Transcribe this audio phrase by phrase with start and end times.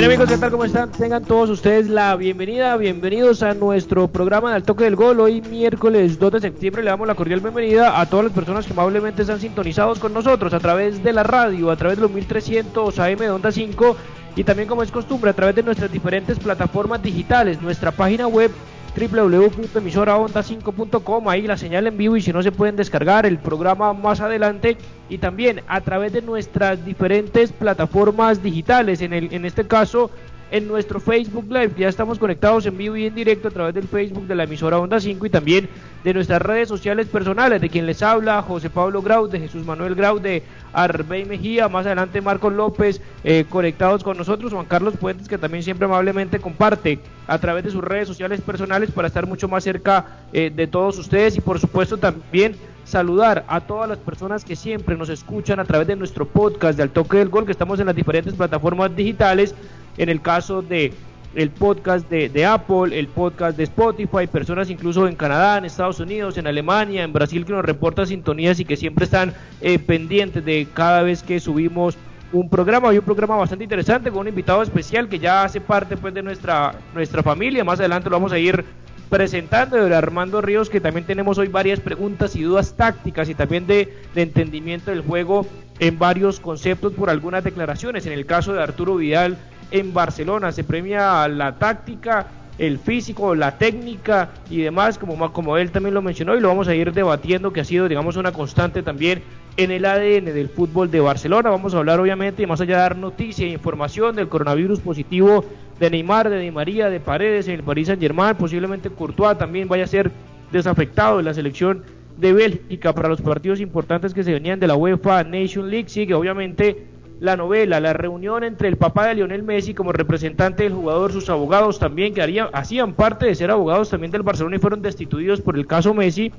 [0.00, 0.50] Bien amigos, ¿qué tal?
[0.50, 0.90] ¿Cómo están?
[0.90, 5.20] Tengan todos ustedes la bienvenida, bienvenidos a nuestro programa del toque del gol.
[5.20, 8.72] Hoy miércoles 2 de septiembre le damos la cordial bienvenida a todas las personas que
[8.72, 12.98] amablemente están sintonizados con nosotros a través de la radio, a través de los 1300
[12.98, 13.96] AM de Onda 5
[14.36, 18.50] y también como es costumbre a través de nuestras diferentes plataformas digitales, nuestra página web
[18.90, 24.20] www.emisoraonda5.com, ahí la señal en vivo y si no se pueden descargar el programa más
[24.20, 24.76] adelante.
[25.08, 30.10] Y también a través de nuestras diferentes plataformas digitales, en, el, en este caso
[30.50, 33.86] en nuestro Facebook Live, ya estamos conectados en vivo y en directo a través del
[33.86, 35.68] Facebook de la emisora Onda 5 y también
[36.02, 39.94] de nuestras redes sociales personales, de quien les habla, José Pablo Grau, de Jesús Manuel
[39.94, 40.42] Grau, de
[40.72, 45.62] Arbey Mejía, más adelante Marcos López, eh, conectados con nosotros, Juan Carlos Puentes, que también
[45.62, 50.06] siempre amablemente comparte a través de sus redes sociales personales para estar mucho más cerca
[50.32, 54.96] eh, de todos ustedes y por supuesto también saludar a todas las personas que siempre
[54.96, 57.86] nos escuchan a través de nuestro podcast de Al Toque del Gol, que estamos en
[57.86, 59.54] las diferentes plataformas digitales,
[59.96, 60.92] en el caso de
[61.34, 66.36] el podcast de, Apple, el podcast de Spotify, personas incluso en Canadá, en Estados Unidos,
[66.38, 70.66] en Alemania, en Brasil que nos reportan sintonías y que siempre están eh, pendientes de
[70.74, 71.96] cada vez que subimos
[72.32, 75.96] un programa, y un programa bastante interesante con un invitado especial que ya hace parte
[75.96, 78.64] pues de nuestra, nuestra familia, más adelante lo vamos a ir
[79.08, 79.76] presentando.
[79.76, 83.92] De Armando Ríos, que también tenemos hoy varias preguntas y dudas tácticas y también de,
[84.14, 85.44] entendimiento del juego
[85.80, 88.06] en varios conceptos por algunas declaraciones.
[88.06, 89.36] En el caso de Arturo Vidal
[89.70, 92.26] en Barcelona, se premia la táctica,
[92.58, 96.68] el físico, la técnica y demás, como, como él también lo mencionó y lo vamos
[96.68, 99.22] a ir debatiendo, que ha sido, digamos, una constante también
[99.56, 101.50] en el ADN del fútbol de Barcelona.
[101.50, 105.44] Vamos a hablar, obviamente, y más allá de dar noticia e información del coronavirus positivo
[105.78, 109.84] de Neymar, de Di María, de Paredes en el Paris Saint-Germain, posiblemente Courtois también vaya
[109.84, 110.10] a ser
[110.52, 111.82] desafectado de la selección
[112.18, 115.88] de Bélgica para los partidos importantes que se venían de la UEFA Nation League.
[115.88, 116.86] Sigue, obviamente,
[117.20, 121.28] la novela, la reunión entre el papá de Lionel Messi como representante del jugador, sus
[121.28, 125.42] abogados también, que harían, hacían parte de ser abogados también del Barcelona y fueron destituidos
[125.42, 126.32] por el caso Messi,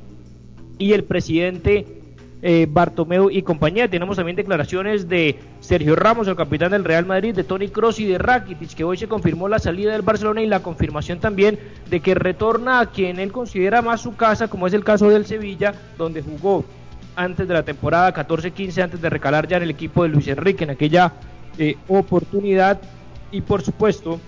[0.80, 1.86] y el presidente
[2.42, 3.88] eh, Bartomeu y compañía.
[3.88, 8.08] Tenemos también declaraciones de Sergio Ramos, el capitán del Real Madrid, de Tony Kroos y
[8.08, 11.60] de Rakitic, que hoy se confirmó la salida del Barcelona y la confirmación también
[11.92, 15.28] de que retorna a quien él considera más su casa, como es el caso del
[15.28, 16.66] Sevilla, donde jugó
[17.16, 20.64] antes de la temporada 14-15, antes de recalar ya en el equipo de Luis Enrique
[20.64, 21.14] en aquella
[21.58, 22.82] eh, oportunidad.
[23.32, 24.20] Y por supuesto,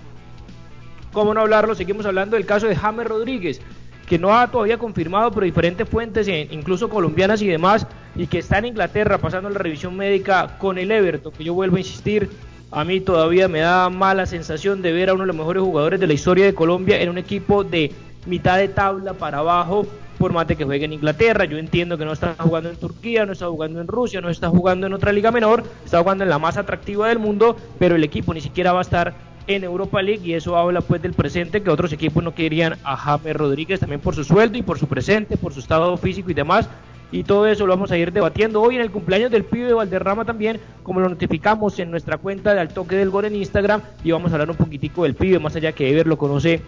[1.11, 3.61] cómo no hablarlo, seguimos hablando del caso de James Rodríguez,
[4.07, 8.39] que no ha todavía confirmado por diferentes fuentes, eh, incluso colombianas y demás, y que
[8.39, 12.29] está en Inglaterra pasando la revisión médica con el Everton, que yo vuelvo a insistir,
[12.71, 15.99] a mí todavía me da mala sensación de ver a uno de los mejores jugadores
[15.99, 17.91] de la historia de Colombia en un equipo de
[18.25, 19.85] mitad de tabla para abajo,
[20.23, 21.43] por más de que juegue en Inglaterra.
[21.43, 24.47] Yo entiendo que no está jugando en Turquía, no está jugando en Rusia, no está
[24.47, 28.05] jugando en otra liga menor, está jugando en la más atractiva del mundo, pero el
[28.05, 29.15] equipo ni siquiera va a estar
[29.47, 32.95] en Europa League y eso habla pues del presente que otros equipos no querían a
[32.95, 36.33] James Rodríguez también por su sueldo y por su presente, por su estado físico y
[36.33, 36.69] demás.
[37.11, 39.73] Y todo eso lo vamos a ir debatiendo hoy en el cumpleaños del pibe de
[39.73, 43.81] Valderrama también, como lo notificamos en nuestra cuenta de Al Toque del Gol en Instagram.
[44.05, 46.61] Y vamos a hablar un poquitico del pibe, más allá que Ever lo conoce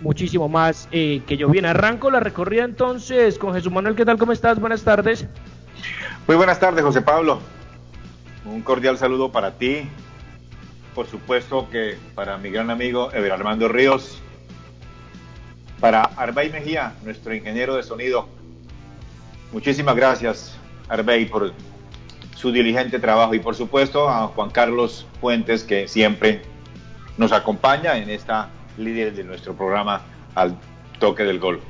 [0.00, 1.48] muchísimo más eh, que yo.
[1.48, 3.94] Bien, arranco la recorrida entonces con Jesús Manuel.
[3.94, 4.18] ¿Qué tal?
[4.18, 4.58] ¿Cómo estás?
[4.58, 5.26] Buenas tardes.
[6.26, 7.40] Muy buenas tardes, José Pablo.
[8.44, 9.88] Un cordial saludo para ti.
[10.94, 14.20] Por supuesto que para mi gran amigo Ever Armando Ríos.
[15.80, 18.28] Para Arbey Mejía, nuestro ingeniero de sonido.
[19.52, 20.56] Muchísimas gracias,
[20.88, 21.52] Arbey, por
[22.36, 23.34] su diligente trabajo.
[23.34, 26.42] Y por supuesto a Juan Carlos Fuentes, que siempre
[27.16, 28.50] nos acompaña en esta
[28.80, 30.02] líder de nuestro programa
[30.34, 30.56] al
[30.98, 31.60] toque del gol.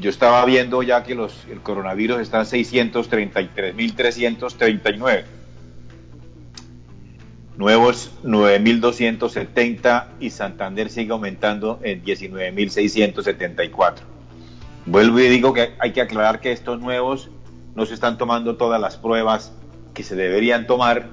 [0.00, 5.24] Yo estaba viendo ya que los, el coronavirus está en 633.339.
[7.56, 13.94] Nuevos 9.270 y Santander sigue aumentando en 19.674.
[14.86, 17.30] Vuelvo y digo que hay que aclarar que estos nuevos
[17.76, 19.52] no se están tomando todas las pruebas
[19.94, 21.06] que se deberían tomar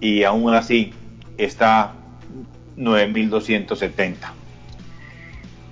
[0.00, 0.94] y aún así
[1.36, 1.92] está
[2.80, 4.16] 9.270.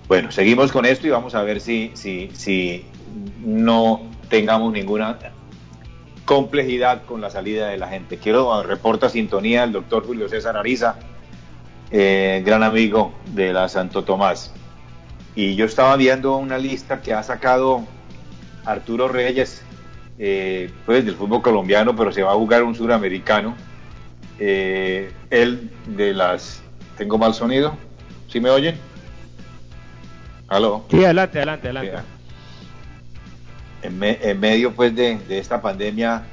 [0.07, 2.85] Bueno, seguimos con esto y vamos a ver si, si, si
[3.45, 5.19] no tengamos ninguna
[6.25, 8.19] complejidad con la salida de la gente.
[8.19, 10.97] Quiero reporta sintonía el doctor Julio César Ariza,
[11.91, 14.53] eh, gran amigo de la Santo Tomás.
[15.35, 17.85] Y yo estaba viendo una lista que ha sacado
[18.67, 19.63] Arturo Reyes,
[20.19, 23.57] eh, pues del fútbol colombiano, pero se va a jugar un suramericano.
[24.39, 26.63] Eh, él de las...
[26.99, 27.77] ¿Tengo mal sonido?
[28.27, 28.77] ¿Sí me oyen?
[30.49, 30.85] ¿Aló?
[30.91, 32.03] Sí, adelante, adelante, adelante.
[33.83, 36.25] En, en, medio pues de, de esta pandemia,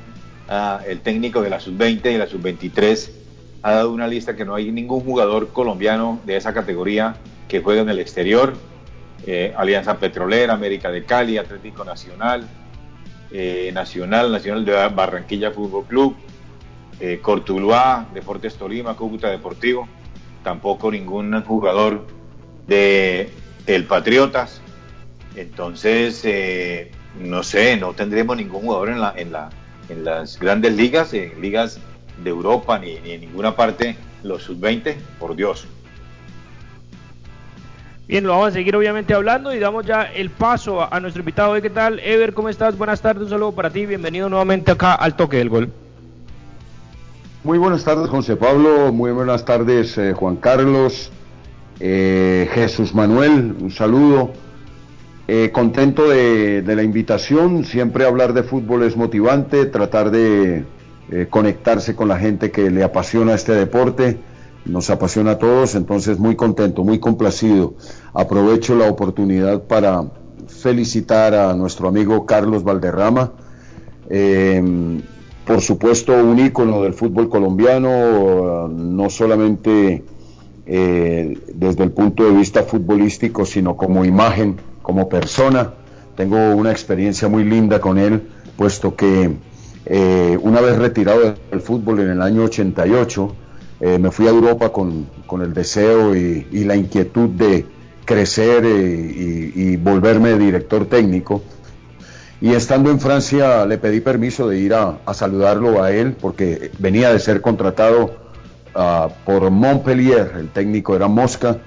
[0.49, 3.11] uh, el técnico de la sub-20 y la sub-23
[3.61, 7.15] ha dado una lista que no hay ningún jugador colombiano de esa categoría
[7.47, 8.55] que juegue en el exterior.
[9.27, 12.47] Eh, Alianza Petrolera, América de Cali, Atlético Nacional,
[13.31, 16.15] eh, Nacional, Nacional de Barranquilla Fútbol Club,
[16.99, 19.87] eh, Cortuluá, Deportes Tolima, Cúcuta Deportivo,
[20.45, 22.05] tampoco ningún jugador
[22.67, 23.29] de
[23.65, 24.61] el Patriotas.
[25.35, 29.49] Entonces, eh, no sé, no tendremos ningún jugador en, la, en, la,
[29.89, 31.79] en las grandes ligas, en ligas
[32.23, 35.67] de Europa, ni, ni en ninguna parte, los sub-20, por Dios.
[38.07, 41.59] Bien, lo vamos a seguir obviamente hablando y damos ya el paso a, nuestro invitado.
[41.59, 42.35] ¿Qué tal, Ever?
[42.35, 42.77] ¿Cómo estás?
[42.77, 43.87] Buenas tardes, un saludo para ti.
[43.87, 45.73] Bienvenido nuevamente acá al toque del gol.
[47.45, 48.91] Muy buenas tardes, José Pablo.
[48.91, 51.11] Muy buenas tardes, eh, Juan Carlos.
[51.79, 54.31] Eh, Jesús Manuel, un saludo.
[55.27, 57.63] Eh, contento de, la invitación.
[57.63, 60.65] Siempre hablar de fútbol es motivante, tratar de
[61.29, 64.17] conectarse con la gente que le apasiona este deporte
[64.65, 67.75] nos apasiona a todos, entonces muy contento, muy complacido.
[68.15, 70.03] Aprovecho la oportunidad para
[70.47, 73.33] felicitar a nuestro amigo Carlos Valderrama,
[75.45, 80.03] por supuesto un ícono del fútbol colombiano, no solamente
[80.67, 85.73] eh, desde el punto de vista futbolístico, sino como imagen, como persona.
[86.15, 88.27] Tengo una experiencia muy linda con él,
[88.57, 89.31] puesto que
[89.85, 93.35] eh, una vez retirado del fútbol en el año 88,
[93.81, 97.65] eh, me fui a Europa con, con el deseo y, la inquietud de
[98.05, 101.43] crecer y, volverme director técnico.
[102.45, 107.11] Y estando en Francia le pedí permiso de ir a, saludarlo a él porque venía
[107.11, 108.17] de ser contratado
[108.75, 111.57] uh, por Montpellier, el técnico era Mosca,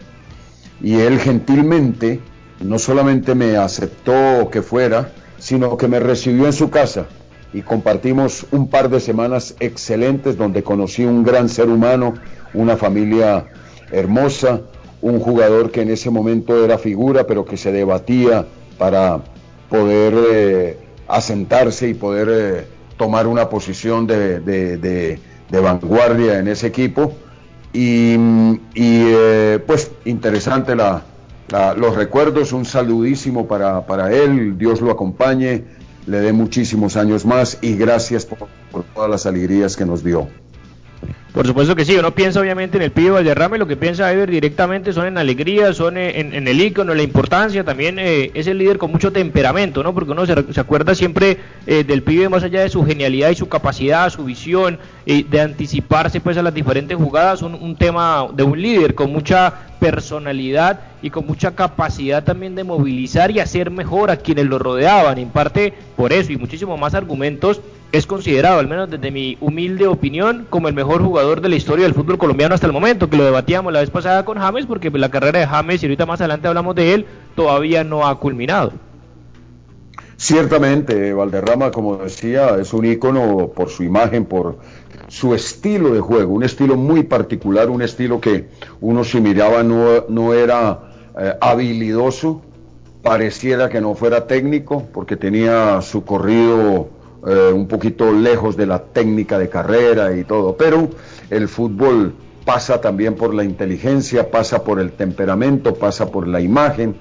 [0.80, 2.20] y él gentilmente
[2.60, 5.10] no solamente me aceptó que fuera,
[5.40, 7.06] sino que me recibió en su casa.
[7.52, 12.14] Y compartimos un par de semanas excelentes donde conocí un gran ser humano,
[12.54, 13.46] una familia
[13.90, 14.60] hermosa,
[15.02, 18.46] un jugador que en ese momento era figura, pero que se debatía
[18.78, 19.22] para
[19.68, 22.66] poder eh, asentarse y poder eh,
[22.96, 27.12] tomar una posición de, de, de, vanguardia en ese equipo.
[27.72, 28.14] Y,
[28.74, 31.02] y eh, pues interesante la,
[31.76, 35.64] los recuerdos, un saludísimo para, para él, Dios lo acompañe
[36.08, 38.48] le dé muchísimos años más y gracias por,
[38.94, 40.28] todas las alegrías que nos dio.
[41.32, 44.30] Por supuesto que sí, uno piensa obviamente en el pibe Valderrame, lo que piensa Ever
[44.30, 48.56] directamente son en alegría, son en, el ícono, en la importancia, también eh, es el
[48.56, 49.92] líder con mucho temperamento, ¿no?
[49.92, 53.34] Porque uno se, se acuerda siempre eh, del pibe más allá de su genialidad y
[53.34, 58.26] su capacidad, su visión, eh, de anticiparse pues a las diferentes jugadas, un, un tema
[58.32, 63.70] de un líder con mucha personalidad y con mucha capacidad también de movilizar y hacer
[63.70, 65.18] mejor a quienes lo rodeaban.
[65.18, 67.60] En parte por eso y muchísimos más argumentos
[67.92, 71.84] es considerado, al menos desde mi humilde opinión, como el mejor jugador de la historia
[71.84, 74.90] del fútbol colombiano hasta el momento, que lo debatíamos la vez pasada con James, porque
[74.90, 77.06] la carrera de James, y ahorita más adelante hablamos de él,
[77.36, 78.72] todavía no ha culminado.
[80.16, 84.58] Ciertamente, Valderrama, como decía, es un ícono por su imagen, por
[85.06, 88.48] su estilo de juego, un estilo muy particular, un estilo que
[88.80, 90.80] uno si miraba no, no era
[91.18, 92.42] eh, habilidoso,
[93.02, 96.88] pareciera que no fuera técnico, porque tenía su corrido
[97.26, 100.88] eh, un poquito lejos de la técnica de carrera y todo, pero
[101.30, 106.94] el fútbol pasa también por la inteligencia, pasa por el temperamento, pasa por la imagen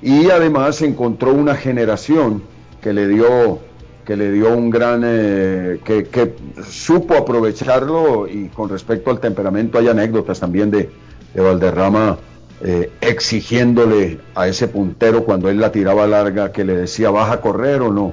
[0.00, 2.42] y además encontró una generación
[2.80, 3.58] que le dio
[4.04, 6.34] que le dio un gran eh, que,
[6.68, 10.88] supo aprovecharlo y con respecto al temperamento hay anécdotas también de,
[11.34, 12.16] Valderrama
[12.62, 17.40] eh, exigiéndole a ese puntero cuando él la tiraba larga que le decía baja a
[17.40, 18.12] correr o no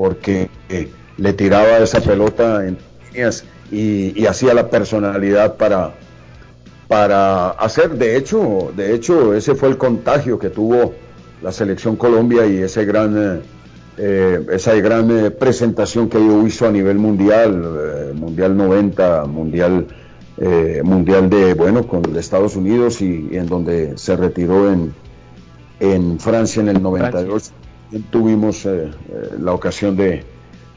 [0.00, 0.88] porque eh,
[1.18, 2.78] le tiraba esa pelota en
[3.12, 5.92] líneas y, hacía la personalidad para,
[6.88, 10.94] para hacer, de hecho, de hecho ese fue el contagio que tuvo
[11.42, 13.42] la selección Colombia y ese gran
[13.98, 19.86] eh, esa gran eh, presentación que hizo a nivel mundial, eh, mundial 90, mundial
[20.82, 24.94] mundial de bueno con Estados Unidos y, en donde se retiró en
[25.78, 26.80] en Francia en el
[27.90, 28.68] 92 tuvimos
[29.38, 30.24] la ocasión de,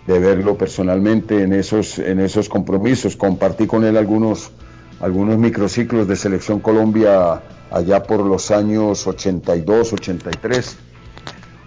[0.07, 4.51] verlo personalmente en esos compromisos compartí con él algunos
[4.99, 7.41] algunos microciclos de selección Colombia
[7.71, 10.77] allá por los años 82 83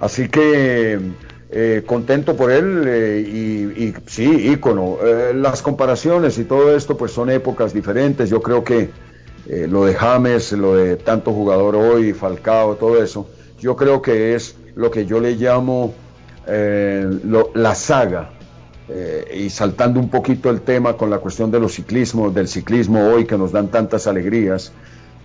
[0.01, 0.99] así que
[1.49, 4.99] eh, contento por él eh, y, sí, ícono.
[5.03, 8.31] Eh, las comparaciones y todo esto pues son épocas diferentes.
[8.31, 8.91] Yo creo que
[9.69, 13.29] lo de James, lo de tanto jugador hoy, Falcao, todo eso,
[13.61, 15.93] yo creo que es lo que yo le llamo
[16.47, 18.31] la saga.
[19.35, 23.27] y saltando un poquito el tema con la cuestión de los ciclismos, del ciclismo hoy
[23.27, 24.73] que nos dan tantas alegrías,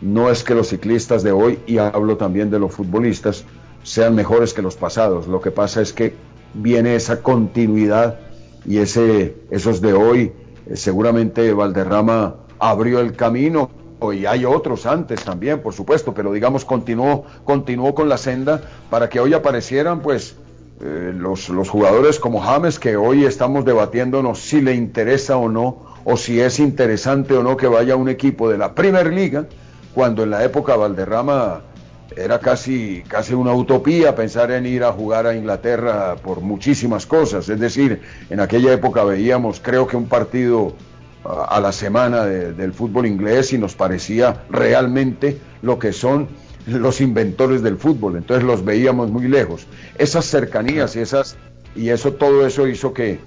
[0.02, 3.46] no es que los ciclistas de hoy, y hablo también de los futbolistas,
[3.84, 5.28] sean mejores que los pasados.
[5.28, 6.16] Lo que pasa es que
[6.54, 8.20] viene esa continuidad
[8.66, 10.34] y ese, esos de hoy,
[10.68, 13.70] eh, seguramente Valderrama abrió el camino
[14.12, 19.10] y hay otros antes también, por supuesto, pero digamos continuó, continuó con la senda para
[19.10, 20.36] que hoy aparecieran pues
[20.82, 25.86] eh, los, los jugadores como James que hoy estamos debatiéndonos si le interesa o no
[26.04, 29.46] o si es interesante o no que vaya un equipo de la Premier Liga
[29.94, 31.62] cuando en la época Valderrama
[32.16, 37.48] era casi, casi una utopía pensar en ir a jugar a Inglaterra por muchísimas cosas.
[37.48, 40.74] Es decir, en aquella época veíamos, creo que un partido
[41.24, 46.28] a la semana del fútbol inglés y nos parecía realmente lo que son
[46.66, 48.18] los inventores del fútbol.
[48.18, 49.68] Entonces los veíamos muy lejos.
[49.98, 51.38] Esas cercanías y esas
[51.76, 53.20] y eso todo eso hizo que,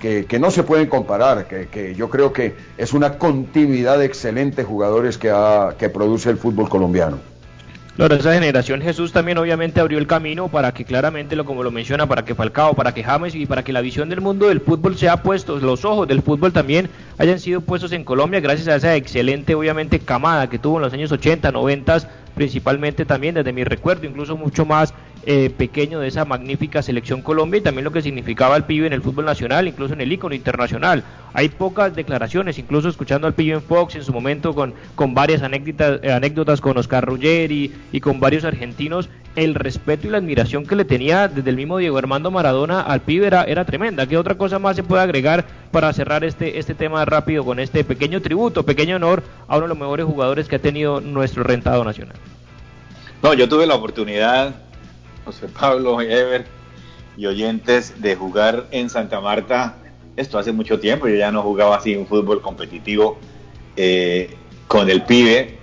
[0.00, 4.66] que, no se pueden comparar, que, que, yo creo que es una continuidad de excelentes
[4.66, 5.32] jugadores que,
[5.78, 7.18] que produce el fútbol colombiano.
[7.94, 11.70] Claro, esa generación Jesús también obviamente abrió el camino para que claramente, lo como lo
[11.70, 14.62] menciona, para que Falcao, para que James y para que la visión del mundo del
[14.62, 18.76] fútbol sea puesto, los ojos del fútbol también hayan sido puestos en Colombia gracias a
[18.76, 21.98] esa excelente obviamente camada que tuvo en los años 80, 90,
[22.34, 27.58] principalmente también desde mi recuerdo, incluso mucho más eh, pequeño de esa magnífica selección Colombia
[27.58, 30.34] y también lo que significaba el pibe en el fútbol nacional, incluso en el ícono
[30.34, 31.04] internacional.
[31.32, 35.42] Hay pocas declaraciones, incluso escuchando al pibe en Fox en su momento con, con varias
[35.42, 40.66] anécdotas, eh, anécdotas con Oscar Ruggeri y con varios argentinos, el respeto y la admiración
[40.66, 44.06] que le tenía desde el mismo Diego Armando Maradona al pibe era, era tremenda.
[44.06, 47.84] ¿Qué otra cosa más se puede agregar para cerrar este, este tema rápido con este
[47.84, 51.84] pequeño tributo, pequeño honor a uno de los mejores jugadores que ha tenido nuestro rentado
[51.84, 52.16] nacional?
[53.22, 54.56] No, yo tuve la oportunidad
[55.24, 56.44] José Pablo, Ever
[57.16, 59.76] y oyentes de jugar en Santa Marta.
[60.16, 63.18] Esto hace mucho tiempo, yo ya no jugaba así un fútbol competitivo
[63.76, 64.36] eh,
[64.66, 65.58] con el pibe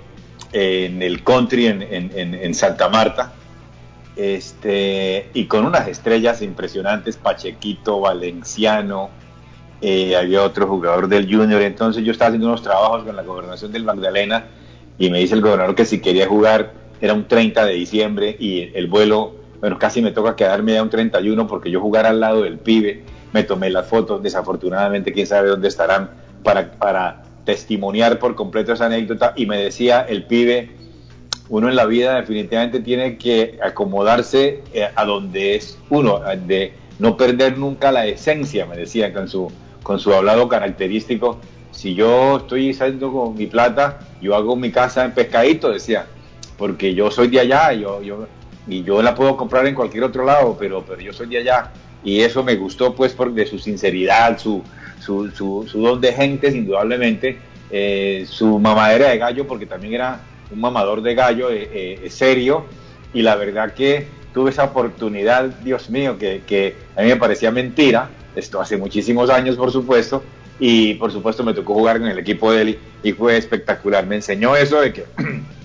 [0.51, 3.34] en el country en, Santa Marta.
[4.16, 9.10] Este, y con unas estrellas impresionantes, Pachequito, Valenciano,
[9.82, 11.62] eh, había otro jugador del Junior.
[11.62, 14.48] Entonces yo estaba haciendo unos trabajos con la gobernación del Magdalena
[14.98, 18.72] y me dice el gobernador que si quería jugar era un 30 de diciembre y
[18.74, 22.44] el vuelo bueno, casi me toca quedarme ya un 31 porque yo jugar al lado
[22.44, 26.12] del pibe, me tomé las fotos, desafortunadamente quién sabe dónde estarán
[26.44, 30.72] para, para testimoniar por completo esa anécdota y me decía el pibe,
[31.50, 37.18] uno en la vida definitivamente tiene que acomodarse eh, a donde es uno, de no
[37.18, 39.51] perder nunca la esencia, me decía con su,
[39.84, 41.39] con su hablado característico.
[41.72, 46.06] Si yo estoy saliendo con mi plata, yo hago mi casa en pescadito, decía,
[46.58, 48.28] porque yo soy de allá, yo, yo
[48.70, 51.72] y yo la puedo comprar en cualquier otro lado, pero, pero yo soy de allá.
[52.04, 54.64] Y eso me gustó pues por de su sinceridad, su,
[55.00, 57.40] su, su, don de gentes, indudablemente,
[57.72, 60.22] eh, su mamadera de gallo, porque también era
[60.52, 62.66] un mamador de gallo eh, eh, serio,
[63.14, 67.52] y la verdad que tuve esa oportunidad, Dios mío, que, que a mí me parecía
[67.52, 70.24] mentira, esto hace muchísimos años, por supuesto,
[70.60, 74.06] y por supuesto me tocó jugar en el equipo de él y fue espectacular.
[74.06, 75.06] Me enseñó eso de que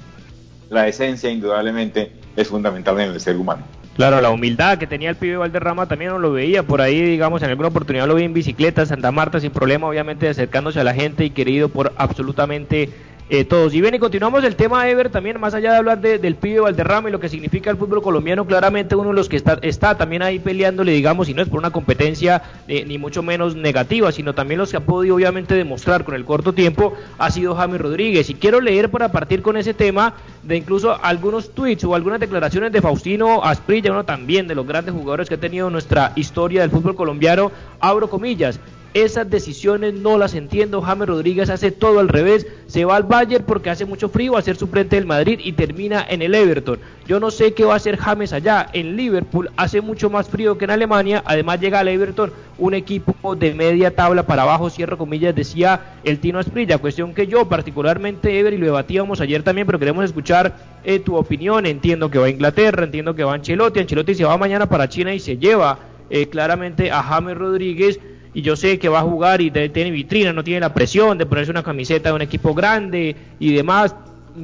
[0.71, 3.65] la esencia, indudablemente, es fundamental en el ser humano.
[3.97, 7.43] Claro, la humildad que tenía el pibe Valderrama también no lo veía por ahí, digamos,
[7.43, 10.95] en alguna oportunidad lo vi en bicicleta, Santa Marta, sin problema, obviamente acercándose a la
[10.95, 12.91] gente y querido por absolutamente
[13.31, 13.73] eh, todos.
[13.73, 17.09] Y bien, y continuamos el tema Ever también, más allá de hablar del pibe Valderrama
[17.09, 20.23] y lo que significa el fútbol colombiano, claramente uno de los que está, está también
[20.23, 24.35] ahí peleándole, digamos, y no es por una competencia eh, ni mucho menos negativa, sino
[24.35, 28.29] también los que ha podido obviamente demostrar con el corto tiempo, ha sido James Rodríguez.
[28.29, 32.73] Y quiero leer para partir con ese tema de incluso algunos tweets o algunas declaraciones
[32.73, 36.71] de Faustino Asprilla, uno también de los grandes jugadores que ha tenido nuestra historia del
[36.71, 37.51] fútbol colombiano,
[37.81, 38.61] abro comillas,
[38.95, 40.81] esas decisiones no las entiendo.
[40.81, 42.47] James Rodríguez hace todo al revés.
[42.69, 46.07] Se va al Bayern porque hace mucho frío a ser suplente del Madrid y termina
[46.09, 46.79] en el Everton.
[47.07, 48.69] Yo no sé qué va a hacer James allá.
[48.73, 51.25] En Liverpool hace mucho más frío que en Alemania.
[51.27, 56.21] Además llega al Everton un equipo de media tabla para abajo, cierro comillas, decía el
[56.21, 56.79] Tino Asprilla.
[56.79, 61.17] Cuestión que yo particularmente, Ever, y lo debatíamos ayer también, pero queremos escuchar eh, tu
[61.17, 61.67] opinión.
[61.67, 63.81] Entiendo que va a Inglaterra, entiendo que va a Ancelotti.
[63.81, 67.99] Ancelotti se va mañana para China y se lleva eh, claramente a James Rodríguez
[68.35, 71.25] y yo sé que va a jugar y tiene vitrina, no tiene la presión de
[71.25, 73.95] ponerse una camiseta de un equipo grande y demás,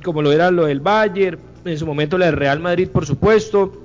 [0.04, 3.82] como lo era lo del Bayern, en su momento la del Real Madrid, por supuesto.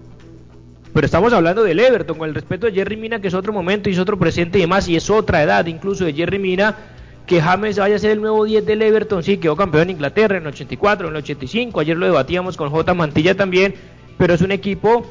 [0.93, 3.89] Pero estamos hablando del Everton, con el respeto de Jerry Mina, que es otro momento
[3.89, 6.77] y es otro presente y demás, y es otra edad incluso de Jerry Mina,
[7.25, 10.38] que James vaya a ser el nuevo 10 del Everton, sí, quedó campeón en Inglaterra
[10.38, 12.93] en el 84, en el 85, ayer lo debatíamos con J.
[12.93, 13.74] Mantilla también,
[14.19, 15.05] pero es un equipo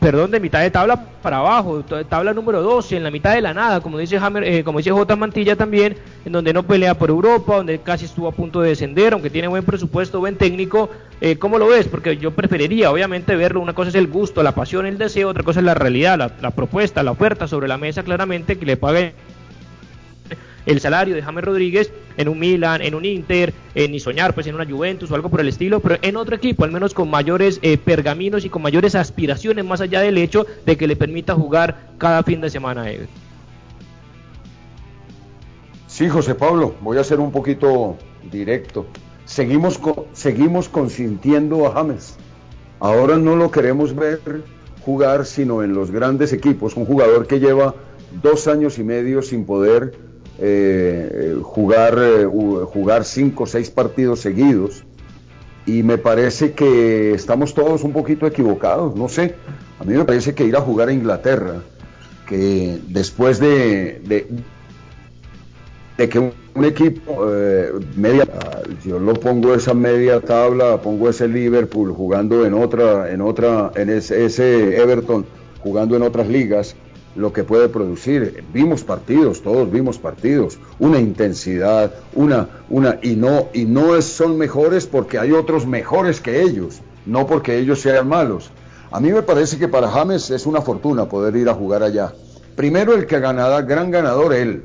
[0.00, 3.52] perdón, de mitad de tabla para abajo, tabla número 12, en la mitad de la
[3.52, 5.16] nada, como dice Hammer, eh, como dice J.
[5.16, 9.12] Mantilla también, en donde no pelea por Europa, donde casi estuvo a punto de descender,
[9.12, 10.88] aunque tiene buen presupuesto, buen técnico.
[11.20, 11.88] Eh, ¿Cómo lo ves?
[11.88, 13.60] Porque yo preferiría, obviamente, verlo.
[13.60, 16.32] Una cosa es el gusto, la pasión, el deseo, otra cosa es la realidad, la,
[16.40, 19.14] la propuesta, la oferta sobre la mesa, claramente, que le pague
[20.68, 24.46] el salario de James Rodríguez en un Milan, en un Inter, en ni soñar pues
[24.46, 27.08] en una Juventus o algo por el estilo, pero en otro equipo, al menos con
[27.08, 31.34] mayores eh, pergaminos y con mayores aspiraciones, más allá del hecho de que le permita
[31.34, 33.08] jugar cada fin de semana a él.
[35.86, 37.96] Sí, José Pablo, voy a ser un poquito
[38.30, 38.86] directo.
[39.24, 39.80] Seguimos,
[40.12, 42.16] seguimos consintiendo a James.
[42.78, 44.20] Ahora no lo queremos ver
[44.84, 46.76] jugar sino en los grandes equipos.
[46.76, 47.74] Un jugador que lleva
[48.22, 50.07] dos años y medio sin poder
[50.38, 54.84] eh, jugar, eh, jugar cinco o seis partidos seguidos.
[55.66, 59.34] Y me parece que estamos todos un poquito equivocados, no sé,
[59.78, 61.62] a mí me parece que ir a jugar a Inglaterra,
[62.26, 64.00] que después de,
[65.98, 66.32] de, que un,
[66.64, 68.26] equipo eh, media,
[68.84, 73.90] yo lo pongo esa media tabla, pongo ese Liverpool jugando en otra, en otra, en
[73.90, 75.26] ese Everton
[75.62, 76.74] jugando en otras ligas,
[77.18, 78.44] lo que puede producir.
[78.52, 84.86] Vimos partidos, todos vimos partidos, una intensidad, una, una, y no, y no son mejores
[84.86, 88.50] porque hay otros mejores que ellos, no porque ellos sean malos.
[88.92, 92.14] A mí me parece que para James es una fortuna poder ir a jugar allá.
[92.54, 94.62] Primero el que ganada, gran ganador él,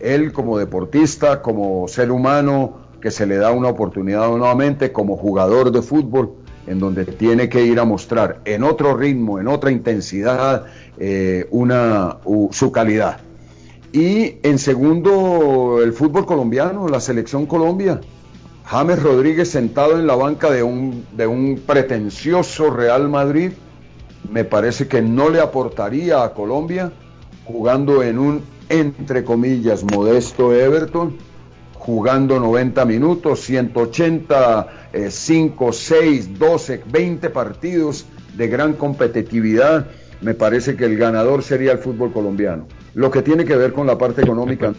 [0.00, 5.70] él como deportista, como ser humano, que se le da una oportunidad nuevamente como jugador
[5.70, 6.34] de fútbol
[6.66, 10.66] en donde tiene que ir a mostrar en otro ritmo, en otra intensidad,
[10.98, 12.18] eh, una,
[12.50, 13.18] su calidad.
[13.92, 18.00] Y en segundo, el fútbol colombiano, la selección Colombia.
[18.64, 23.52] James Rodríguez sentado en la banca de un, de un pretencioso Real Madrid,
[24.30, 26.92] me parece que no le aportaría a Colombia
[27.44, 31.16] jugando en un, entre comillas, modesto Everton
[31.86, 34.66] jugando 90 minutos, 180,
[35.08, 39.86] 5, 6, 12, 20 partidos de gran competitividad.
[40.20, 42.66] Me parece que el ganador sería el fútbol colombiano.
[42.94, 44.74] Lo que tiene que ver con la parte económica,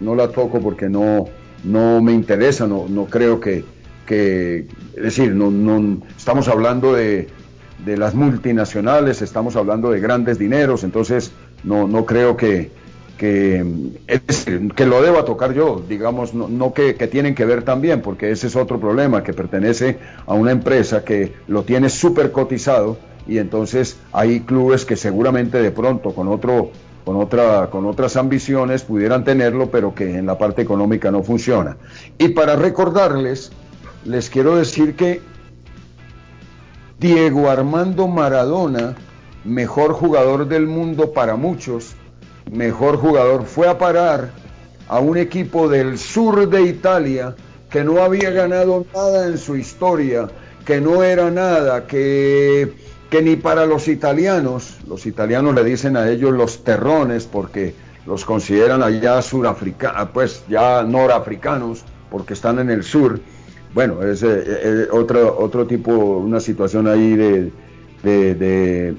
[0.00, 1.24] no la toco porque no,
[1.64, 3.64] no me interesa, no, no creo que,
[4.04, 7.28] que es decir, no, no, estamos hablando de,
[7.86, 11.32] de las multinacionales, estamos hablando de grandes dineros, entonces
[11.64, 12.70] no, no creo que,
[13.16, 13.64] que,
[14.74, 18.56] que lo deba tocar yo, digamos, no, que, tienen que ver también, porque ese es
[18.56, 22.96] otro problema, que pertenece a una empresa que lo tiene súper cotizado
[23.26, 26.70] y entonces hay clubes que seguramente de pronto con otro
[27.04, 31.76] con otra con otras ambiciones pudieran tenerlo, pero que en la parte económica no funciona.
[32.18, 33.52] Y para recordarles,
[34.04, 35.20] les quiero decir que
[36.98, 38.94] Diego Armando Maradona,
[39.44, 41.96] mejor jugador del mundo para muchos,
[42.50, 44.30] mejor jugador, fue a parar
[44.88, 47.34] a un equipo del sur de Italia
[47.70, 50.28] que no había ganado nada en su historia,
[50.66, 52.72] que no era nada, que,
[53.10, 57.74] que ni para los italianos, los italianos le dicen a ellos los terrones porque
[58.06, 63.20] los consideran allá surafricanos, pues ya norafricanos, porque están en el sur.
[63.72, 67.52] Bueno, es eh, eh, otro, otro tipo, una situación ahí de,
[68.02, 68.94] de,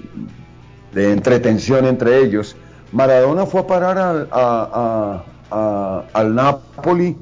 [0.93, 2.55] de entretención entre ellos.
[2.93, 7.17] Maradona fue a parar al, a, Napoli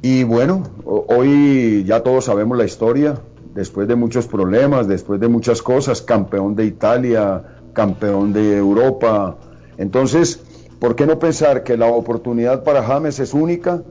[0.00, 3.18] Y bueno, hoy ya todos sabemos la historia,
[3.54, 7.42] después de muchos problemas, después de muchas cosas, campeón de Italia,
[7.74, 9.36] campeón de Europa.
[9.76, 10.40] Entonces,
[10.80, 13.82] ¿por qué no pensar que la oportunidad para James es única,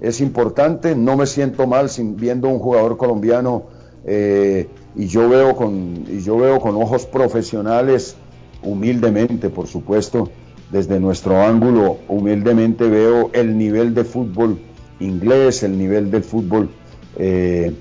[0.00, 0.96] es importante?
[0.96, 3.64] No me siento mal sin, viendo un jugador colombiano
[4.06, 8.16] eh, y yo veo con y yo veo con ojos profesionales,
[8.62, 10.30] humildemente, por supuesto,
[10.70, 14.58] desde nuestro ángulo, humildemente veo el nivel de fútbol
[15.00, 16.68] inglés, el nivel del fútbol.
[17.16, 17.72] Eh,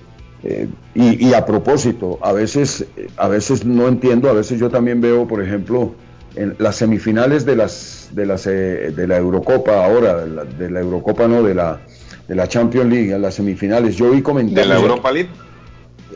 [0.44, 2.86] eh, y, a propósito, a veces,
[3.18, 5.94] a veces no entiendo, a veces yo también veo, por ejemplo,
[6.36, 11.28] en las semifinales de las de las eh, de la Eurocopa ahora, de la, Eurocopa
[11.28, 11.82] no, de la
[12.28, 14.68] de la Champions League, en las semifinales, yo vi comentarios.
[14.68, 15.30] ¿De la Europa League?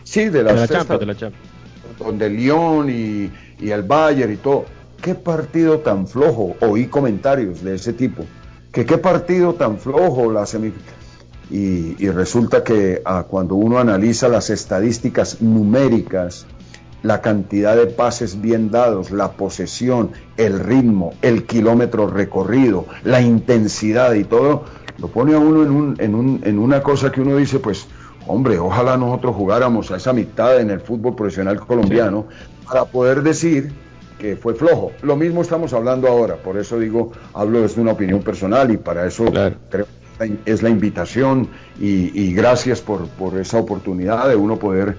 [0.04, 1.47] Sí, de, la Champions, de la Champions.
[1.99, 4.66] Donde Lyon y, y el Bayern y todo.
[5.02, 6.56] ¿Qué partido tan flojo?
[6.62, 8.24] Oí comentarios de ese tipo.
[8.72, 11.04] Que qué partido tan flojo la semifinal
[11.54, 16.48] y, resulta que ah, cuando uno analiza las estadísticas numéricas,
[17.04, 24.13] la cantidad de pases bien dados, la posesión, el ritmo, el kilómetro recorrido, la intensidad
[24.13, 24.63] y todo,
[24.98, 27.88] lo pone a uno en, un, en, un, en una cosa que uno dice, pues,
[28.26, 32.26] hombre, ojalá nosotros jugáramos a esa mitad en el fútbol profesional colombiano
[32.65, 33.71] para poder decir
[34.19, 34.91] que fue flojo.
[35.02, 39.06] Lo mismo estamos hablando ahora, por eso digo, hablo desde una opinión personal y para
[39.06, 39.26] eso
[39.69, 39.88] creo
[40.45, 41.49] es la invitación
[41.80, 43.08] y, gracias por,
[43.39, 44.95] esa oportunidad de uno poder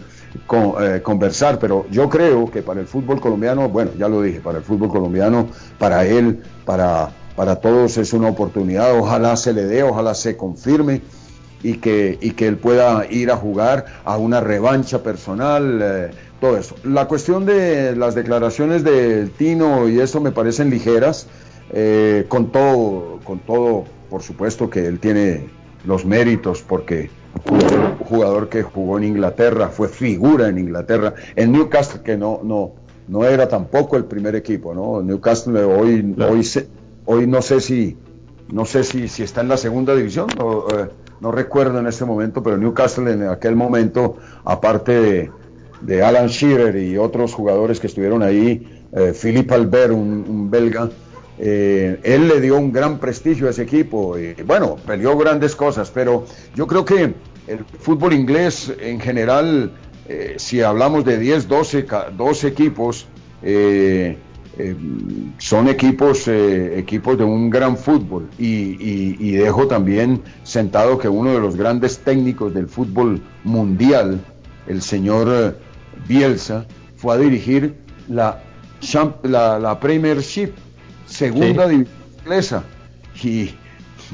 [0.81, 4.59] eh, conversar, pero yo creo que para el fútbol colombiano, bueno, ya lo dije, para
[4.59, 5.49] el fútbol colombiano,
[5.79, 11.01] para él, para, para todos es una oportunidad, ojalá se le dé, ojalá se confirme
[11.65, 16.59] y que, y que él pueda ir a jugar a una revancha personal, eh, todo
[16.59, 16.77] eso.
[16.85, 21.27] La cuestión de las declaraciones del Tino y eso me parecen ligeras,
[21.73, 25.47] eh, con todo, con todo por supuesto que él tiene
[25.87, 27.11] los méritos porque
[27.51, 32.73] un jugador que jugó en Inglaterra, fue figura en Inglaterra, en Newcastle que no no
[33.09, 35.03] no era tampoco el primer equipo, ¿no?
[35.03, 36.47] Newcastle hoy hoy
[37.07, 37.97] hoy no sé si
[38.53, 40.89] no sé si, si está en la segunda división, no, eh,
[41.21, 45.31] no recuerdo en este momento, pero Newcastle en aquel momento, aparte
[45.81, 50.89] de, Alan Shearer y otros jugadores que estuvieron ahí, eh, Philippe Albert, un belga,
[51.39, 54.19] eh, él le dio un gran prestigio a ese equipo.
[54.19, 56.25] Y, bueno, peleó grandes cosas, pero
[56.55, 57.15] yo creo que
[57.47, 59.73] el fútbol inglés en general,
[60.09, 63.07] eh, si hablamos de 10, 12, 12 equipos,
[63.43, 64.17] eh,
[65.39, 68.29] son equipos, equipos de un gran fútbol.
[68.39, 74.21] Y, dejo también sentado que uno de los grandes técnicos del fútbol mundial,
[74.67, 75.59] el señor
[76.07, 77.75] Bielsa, fue a dirigir
[78.09, 78.43] la,
[79.23, 80.53] la, la Premiership
[81.07, 82.65] segunda división inglesa.
[83.23, 83.55] Y,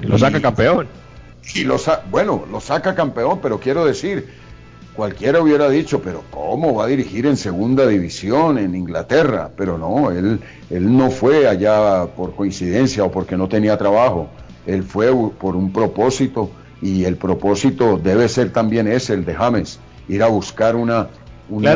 [0.03, 0.89] lo saca campeón.
[1.55, 1.77] Y lo
[2.11, 4.29] bueno, lo saca campeón, pero quiero decir,
[4.95, 9.51] cualquiera hubiera dicho, pero ¿cómo va a dirigir en segunda división en Inglaterra?
[9.57, 14.29] Pero no, él, él no fue allá por coincidencia o porque no tenía trabajo.
[14.67, 16.51] Él fue por un propósito
[16.83, 21.09] y el propósito debe ser también ese, el de James, ir a buscar una,
[21.49, 21.75] una,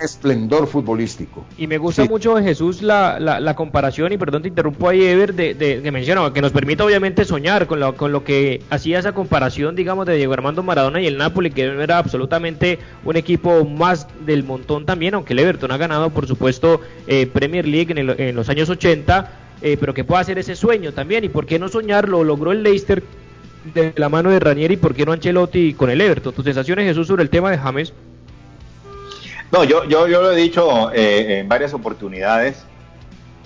[0.00, 1.44] esplendor futbolístico.
[1.56, 5.54] Y me gusta mucho, Jesús, la, la, comparación, y perdón te interrumpo ahí, Ever, de,
[5.54, 9.76] de, que que nos permite obviamente soñar con lo, con lo que hacía esa comparación,
[9.76, 14.44] digamos, de Diego Armando Maradona y el Napoli, que era absolutamente un equipo más del
[14.44, 18.48] montón también, aunque el Everton ha ganado, por supuesto, eh, Premier League en, en, los
[18.48, 19.30] años 80,
[19.62, 22.52] eh, pero que pueda hacer ese sueño también, y por qué no soñar, lo logró
[22.52, 23.02] el Leicester
[23.72, 26.34] de la mano de Ranieri, y por qué no Ancelotti con el Everton.
[26.34, 27.92] Tus sensaciones, Jesús, sobre el tema de James.
[29.52, 32.64] No, yo, yo, yo lo he dicho eh, en varias oportunidades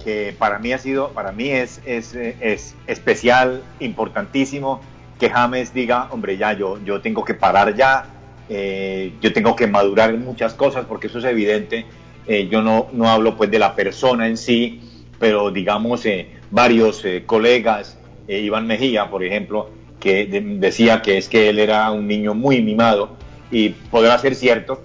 [0.02, 4.80] que para mí ha sido, para mí es, es, es, especial, importantísimo
[5.18, 8.06] que James diga, hombre, ya yo, yo tengo que parar ya,
[8.48, 11.84] eh, yo tengo que madurar muchas cosas porque eso es evidente.
[12.26, 14.80] Eh, yo no, no hablo pues de la persona en sí,
[15.18, 16.04] pero digamos
[16.50, 22.34] varios colegas, Iván Mejía, por ejemplo, que decía que es que él era un niño
[22.34, 23.16] muy mimado
[23.50, 24.82] y podrá ser cierto,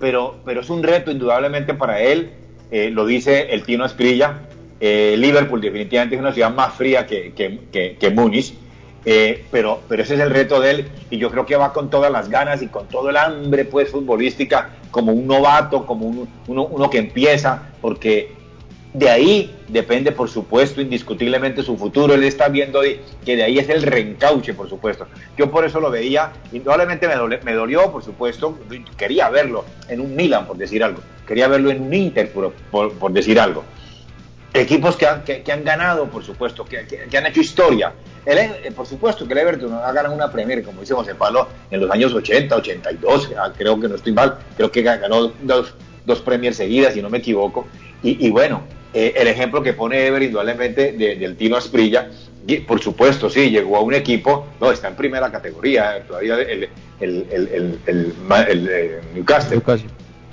[0.00, 2.30] pero, pero es un reto indudablemente para él,
[2.70, 4.40] eh, lo dice el Tino Escrilla,
[4.80, 8.54] eh, Liverpool definitivamente es una ciudad más fría que, que, que, Múnich,
[9.04, 11.90] eh, pero, pero ese es el reto de él y yo creo que va con
[11.90, 16.06] todas las ganas y con todo el hambre pues futbolística como un novato, como
[16.46, 18.39] uno, uno que empieza, porque
[18.92, 22.14] de ahí depende, por supuesto, indiscutiblemente su futuro.
[22.14, 22.80] Él está viendo
[23.24, 25.06] que de ahí es el reencauche, por supuesto.
[25.36, 28.58] Yo por eso lo veía, indudablemente me, me dolió, por supuesto.
[28.96, 31.00] Quería verlo en un Milan, por decir algo.
[31.26, 33.64] Quería verlo en un Inter, por, decir algo.
[34.52, 36.78] equipos que han, ganado, por supuesto, que,
[37.16, 37.92] han hecho historia.
[38.26, 41.80] Eh, por supuesto que el Everton ha ganado una Premier, como dice José Pablo, en
[41.80, 45.74] los años 80, 82, ah, creo que no estoy mal, creo que ganó dos,
[46.04, 46.22] dos
[46.52, 47.66] seguidas, si no me equivoco.
[48.02, 52.10] Y, bueno, eh, el ejemplo que pone Ever indudablemente del Tino Asprilla,
[52.66, 56.68] por supuesto, sí, llegó a un equipo, no, está en primera categoría, todavía el,
[57.00, 59.62] el, el, el Newcastle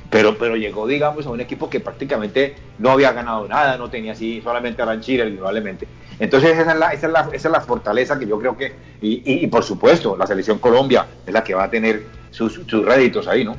[0.10, 4.14] pero, pero llegó, digamos, a un equipo que prácticamente no había ganado nada, no tenía
[4.14, 5.88] así, solamente a Ranchira, probablemente.
[6.20, 8.74] Entonces esa es, la, esa, es la, esa es la fortaleza que yo creo que,
[9.02, 12.86] y, y, por supuesto, la selección Colombia es la que va a tener sus, sus
[12.86, 13.56] réditos ahí, ¿no?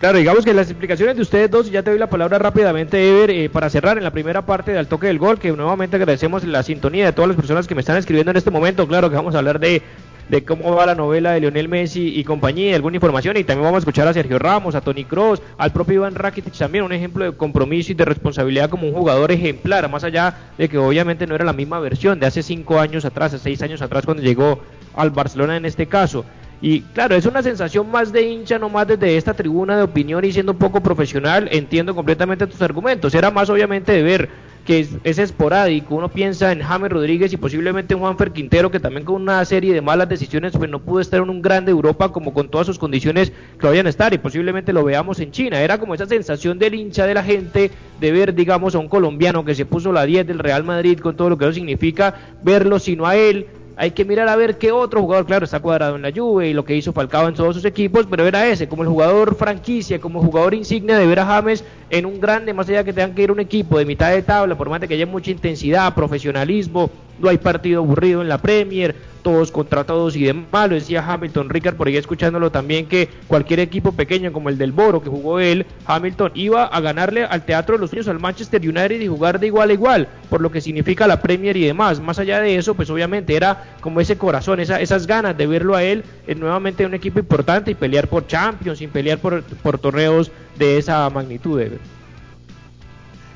[0.00, 3.08] Claro, digamos que las explicaciones de ustedes dos, y ya te doy la palabra rápidamente,
[3.08, 6.44] Ever, eh, para cerrar en la primera parte del toque del gol, que nuevamente agradecemos
[6.44, 8.86] la sintonía de todas las personas que me están escribiendo en este momento.
[8.86, 9.82] Claro que vamos a hablar de
[10.28, 13.78] de cómo va la novela de Lionel Messi y compañía, alguna información y también vamos
[13.78, 17.24] a escuchar a Sergio Ramos, a Tony Cross, al propio Iván Rakitic también, un ejemplo
[17.24, 21.34] de compromiso y de responsabilidad como un jugador ejemplar, más allá de que obviamente no
[21.34, 24.60] era la misma versión de hace cinco años atrás, hace seis años atrás cuando llegó
[24.94, 26.24] al Barcelona en este caso.
[26.60, 30.24] Y claro, es una sensación más de hincha, no más desde esta tribuna de opinión
[30.24, 33.14] y siendo un poco profesional, entiendo completamente tus argumentos.
[33.14, 34.28] Era más obviamente de ver
[34.68, 35.94] que es, esporádico.
[35.94, 39.72] Uno piensa en James Rodríguez y posiblemente en Juanfer Quintero, que también con una serie
[39.72, 42.78] de malas decisiones pues no pudo estar en un grande Europa como con todas sus
[42.78, 45.60] condiciones que vayan a estar y posiblemente lo veamos en China.
[45.62, 49.42] Era como esa sensación del hincha de la gente de ver, digamos, a un colombiano
[49.42, 52.78] que se puso la 10 del Real Madrid con todo lo que eso significa, verlo
[52.78, 53.46] sino a él
[53.80, 56.52] hay que mirar a ver qué otro jugador, claro, está cuadrado en la Juve y
[56.52, 60.00] lo que hizo Falcao en todos sus equipos, pero era ese, como el jugador franquicia,
[60.00, 63.22] como jugador insignia de ver a James en un grande, más allá que tengan que
[63.22, 66.90] ir un equipo de mitad de tabla, por más de que haya mucha intensidad, profesionalismo,
[67.20, 70.68] no hay partido aburrido en la Premier, todos contra todos y demás.
[70.68, 74.72] Lo decía Hamilton Ricard por ahí escuchándolo también que cualquier equipo pequeño como el del
[74.72, 78.60] Boro que jugó él, Hamilton iba a ganarle al Teatro de los Sueños al Manchester
[78.60, 82.00] United y jugar de igual a igual, por lo que significa la Premier y demás.
[82.00, 85.74] Más allá de eso, pues obviamente era como ese corazón, esa, esas ganas de verlo
[85.74, 89.78] a él en nuevamente un equipo importante y pelear por Champions, sin pelear por, por
[89.78, 91.62] torneos de esa magnitud.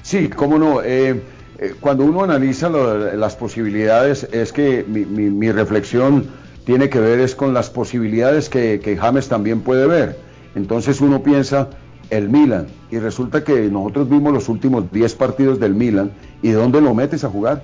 [0.03, 0.83] Sí, cómo no.
[0.83, 1.23] Eh,
[1.63, 6.27] eh, cuando uno analiza las posibilidades, es que mi, reflexión
[6.65, 10.19] tiene que ver es con las posibilidades que, James también puede ver.
[10.57, 11.69] Entonces uno piensa
[12.11, 16.11] el Milan y resulta que nosotros vimos los últimos 10 partidos del Milan
[16.43, 17.63] y ¿dónde lo metes a jugar?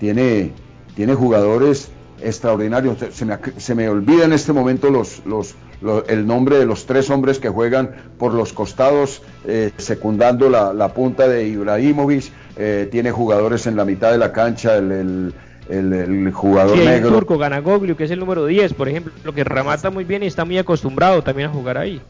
[0.00, 0.50] Tiene,
[0.96, 1.92] tiene jugadores
[2.22, 2.98] extraordinarios.
[3.12, 5.54] Se me, se me olvida en este momento los, los,
[6.08, 10.92] el nombre de los tres hombres que juegan por los costados, eh, secundando la, la,
[10.94, 12.32] punta de Ibrahimovic.
[12.56, 15.32] Eh, tiene jugadores en la mitad de la cancha, el,
[15.68, 17.08] el, jugador sí, negro.
[17.08, 20.22] El turco Ganagoglio, que es el número 10, por ejemplo, lo que remata muy bien
[20.22, 22.00] y está muy acostumbrado también a jugar ahí.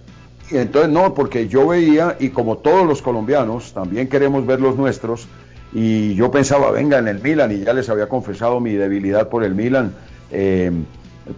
[0.50, 4.76] Y entonces no, porque yo veía, y como todos los colombianos, también queremos ver los
[4.76, 5.28] nuestros,
[5.72, 9.44] y yo pensaba, venga, en el Milan, y ya les había confesado mi debilidad por
[9.44, 9.92] el Milan,
[10.30, 10.72] eh,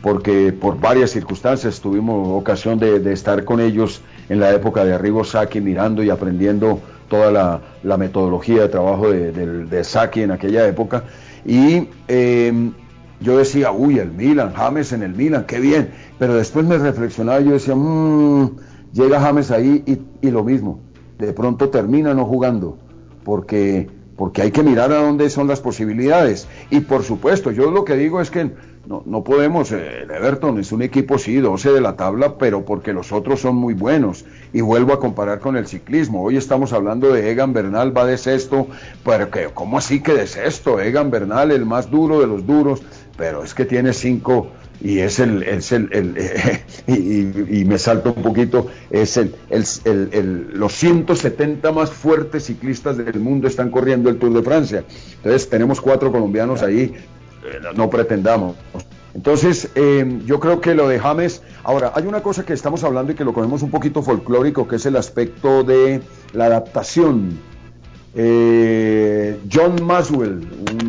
[0.03, 5.25] porque por varias circunstancias tuvimos ocasión de, estar con ellos en la época de Arrigo
[5.25, 11.05] Saki, mirando y aprendiendo toda la, metodología de trabajo de, de, Saki en aquella época.
[11.45, 12.71] Y eh,
[13.21, 15.91] yo decía, uy, el Milan, James en el Milan, qué bien.
[16.21, 18.51] Pero después me reflexionaba y yo decía, mmm,
[18.93, 20.81] llega James ahí y, y lo mismo.
[21.19, 22.79] De pronto termina no jugando,
[23.25, 23.89] porque
[24.21, 26.47] porque hay que mirar a dónde son las posibilidades.
[26.69, 28.51] Y por supuesto, yo lo que digo es que
[28.87, 32.67] no, no podemos, eh, el Everton es un equipo, sí, 12 de la tabla, pero
[32.67, 34.27] porque los otros son muy buenos.
[34.53, 36.23] Y vuelvo a comparar con el ciclismo.
[36.23, 38.67] Hoy estamos hablando de Egan Bernal, va de sexto,
[39.07, 40.83] pero que, ¿cómo así que de sexto?
[40.83, 42.83] Egan Bernal, el más duro de los duros,
[43.17, 44.49] pero es que tiene cinco
[44.81, 45.89] y es el, es el,
[46.87, 53.47] y, me salto un poquito, es el, el, los 170 más fuertes ciclistas del mundo
[53.47, 54.85] están corriendo el Tour de Francia.
[55.17, 56.95] Entonces tenemos cuatro colombianos ahí,
[57.45, 58.57] eh, no pretendamos.
[59.13, 63.13] Entonces, eh, yo creo que lo de James, ahora, hay una cosa que estamos hablando
[63.13, 66.01] y que lo cogemos un poquito folclórico, que es el aspecto de
[66.33, 67.39] la adaptación.
[68.15, 70.80] Eh, John Maswell, un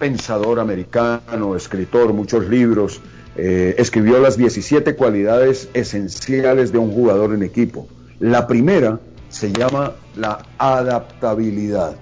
[0.00, 3.02] pensador americano, escritor, muchos libros,
[3.36, 7.86] eh, escribió las 17 cualidades esenciales de un jugador en equipo.
[8.18, 11.96] La primera se llama la adaptabilidad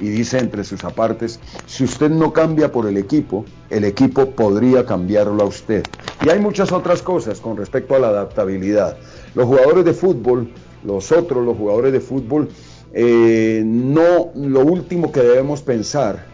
[0.00, 4.86] y dice entre sus apartes, si usted no cambia por el equipo, el equipo podría
[4.86, 5.84] cambiarlo a usted.
[6.24, 8.96] Y hay muchas otras cosas con respecto a la adaptabilidad.
[9.34, 10.48] Los jugadores de fútbol,
[10.84, 12.48] los otros, los jugadores de fútbol,
[12.94, 16.31] eh, no, lo último que debemos pensar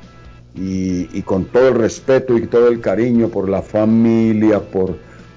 [0.61, 4.97] y, con todo el respeto y todo el cariño por la familia, por,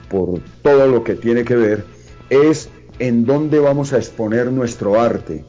[0.10, 1.84] por todo lo que tiene que ver,
[2.29, 5.43] es en dónde vamos a exponer nuestro arte.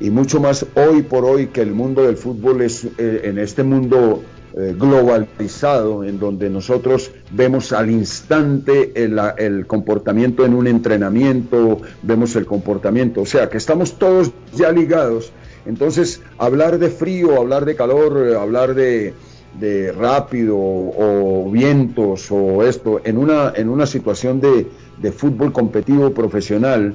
[0.00, 3.62] y mucho más hoy por hoy que el mundo del fútbol es eh, en este
[3.62, 4.22] mundo
[4.54, 12.36] eh, globalizado en donde nosotros vemos al instante el, el, comportamiento en un entrenamiento, vemos
[12.36, 15.32] el comportamiento, o sea que estamos todos ya ligados.
[15.66, 19.14] Entonces, hablar de frío, hablar de calor, eh, hablar de,
[19.58, 24.66] de rápido o vientos o esto en una, en una situación de,
[24.98, 26.94] de fútbol competitivo profesional,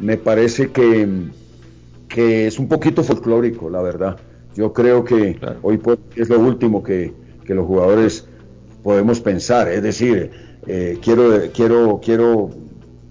[0.00, 1.08] me parece que,
[2.08, 4.16] que es un poquito folclórico, la verdad.
[4.54, 5.80] Yo creo que hoy
[6.16, 7.12] es lo último que,
[7.46, 8.26] los jugadores
[8.82, 9.68] podemos pensar.
[9.68, 10.30] Es decir,
[10.66, 12.50] eh, quiero, quiero, quiero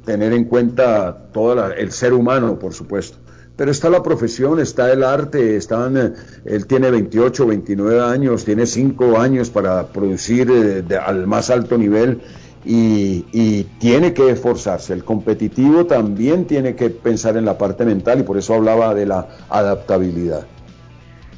[0.05, 3.17] tener en cuenta todo el ser humano, por supuesto.
[3.57, 6.13] Pero está la profesión, está el arte, están, eh,
[6.45, 12.21] él tiene 28, 29 años, tiene 5 años para producir eh, al más alto nivel
[12.63, 14.93] y, tiene que esforzarse.
[14.93, 19.05] El competitivo también tiene que pensar en la parte mental y por eso hablaba de
[19.05, 20.45] la adaptabilidad.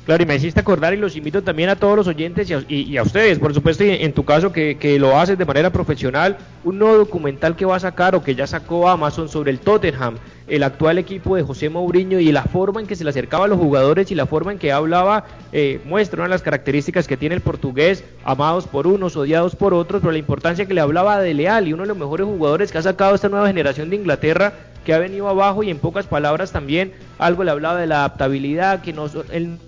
[0.10, 3.04] Claro, y me hiciste acordar y los invito también a todos los oyentes y a,
[3.04, 6.80] ustedes, por supuesto, y en tu caso que, que, lo haces de manera profesional, un
[6.80, 10.16] nuevo documental que va a sacar o que ya sacó Amazon sobre el Tottenham,
[10.48, 13.48] el actual equipo de José Mourinho y la forma en que se le acercaba a
[13.48, 17.16] los jugadores y la forma en que hablaba, eh, muestra una de las características que
[17.16, 21.22] tiene el portugués, amados por unos, odiados por otros, pero la importancia que le hablaba
[21.22, 23.98] de Leal y uno de los mejores jugadores que ha sacado esta nueva generación de
[23.98, 27.98] Inglaterra que ha venido abajo y en pocas palabras también algo le hablaba de la
[27.98, 29.60] adaptabilidad, que no, él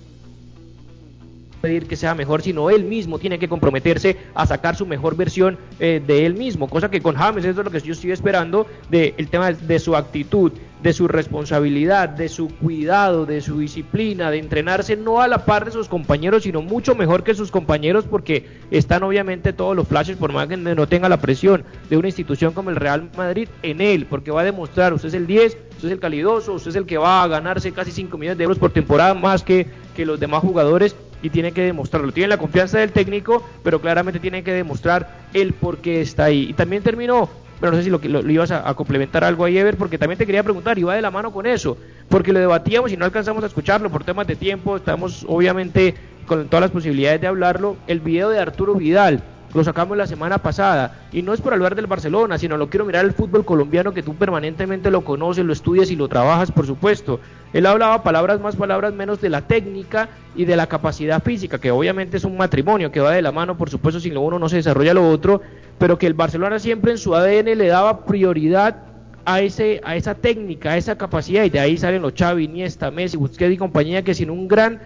[1.62, 5.58] pedir que sea mejor, sino él mismo tiene que comprometerse a sacar su mejor versión
[5.80, 8.68] eh, de él mismo, cosa que con James eso es lo que yo estoy esperando
[8.90, 14.32] del el tema de su actitud, de su responsabilidad, de su cuidado, de su disciplina,
[14.32, 18.06] de entrenarse no a la par de sus compañeros, sino mucho mejor que sus compañeros
[18.10, 22.08] porque están obviamente todos los flashes, por más que no tenga la presión de una
[22.08, 25.58] institución como el Real Madrid en él, porque va a demostrar, usted es el 10,
[25.72, 28.44] usted es el calidoso, usted es el que va a ganarse casi 5 millones de
[28.44, 32.12] euros por temporada más que, que los demás jugadores y tiene que demostrarlo.
[32.12, 36.48] Tiene la confianza del técnico, pero claramente tiene que demostrar el por qué está ahí.
[36.50, 37.30] Y también terminó,
[37.60, 40.18] pero no sé si lo, lo, lo ibas a, complementar algo ahí, Ever, porque también
[40.18, 41.78] te quería preguntar, iba de la mano con eso,
[42.10, 46.48] porque lo debatíamos y no alcanzamos a escucharlo por temas de tiempo, estamos obviamente con
[46.48, 50.96] todas las posibilidades de hablarlo, el video de Arturo Vidal lo sacamos la semana pasada.
[51.12, 54.04] Y no es por hablar del Barcelona, sino lo quiero mirar el fútbol colombiano que
[54.04, 57.20] tú permanentemente lo conoces, lo estudias y lo trabajas, por supuesto.
[57.54, 61.72] Él hablaba palabras más, palabras menos de la técnica y de la capacidad física, que
[61.72, 64.48] obviamente es un matrimonio que va de la mano, por supuesto, si lo uno no
[64.48, 65.42] se desarrolla lo otro,
[65.78, 68.84] pero que el Barcelona siempre en su ADN le daba prioridad
[69.26, 72.92] a, ese, a esa técnica, a esa capacidad, y de ahí salen los Xavi, Iniesta,
[72.92, 74.80] Messi, Busquets y compañía, que sin un gran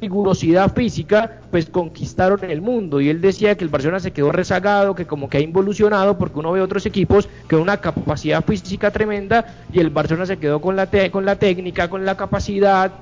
[0.00, 3.00] rigurosidad física, pues conquistaron el mundo.
[3.00, 6.38] Y él decía que el Barcelona se quedó rezagado, que como que ha involucionado, porque
[6.38, 10.76] uno ve otros equipos que una capacidad física tremenda, y el Barcelona se quedó con
[10.76, 12.92] la, con la técnica, con la capacidad,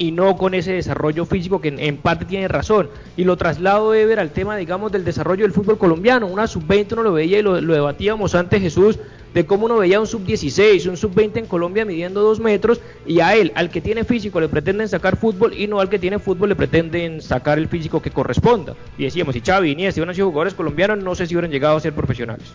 [0.00, 2.88] y no con ese desarrollo físico que en, parte tiene razón.
[3.18, 6.26] Y lo traslado, Ever, al tema, digamos, del desarrollo del fútbol colombiano.
[6.26, 8.98] Una sub-20 uno lo veía y lo, lo, debatíamos antes, Jesús,
[9.34, 13.34] de cómo uno veía un sub-16, un sub-20 en Colombia midiendo dos metros y a
[13.34, 16.48] él, al que tiene físico, le pretenden sacar fútbol y no al que tiene fútbol
[16.48, 18.74] le pretenden sacar el físico que corresponda.
[18.98, 21.76] Y decíamos, si Xavi, Iniesta si hubieran sido jugadores colombianos, no sé si hubieran llegado
[21.76, 22.46] a ser profesionales.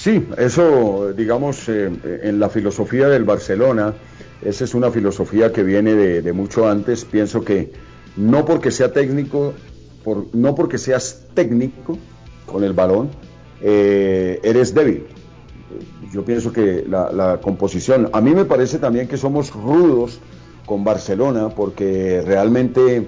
[0.00, 1.90] Sí, eso, digamos, eh,
[2.22, 3.92] en la filosofía del Barcelona,
[4.42, 7.04] esa es una filosofía que viene de, mucho antes.
[7.04, 7.70] Pienso que
[8.16, 9.52] no porque sea técnico,
[10.32, 11.98] no porque seas técnico
[12.46, 13.10] con el balón,
[13.62, 15.06] eh, eres débil.
[16.12, 20.18] Yo pienso que la, composición, a mí me parece también que somos rudos
[20.66, 23.06] con Barcelona porque realmente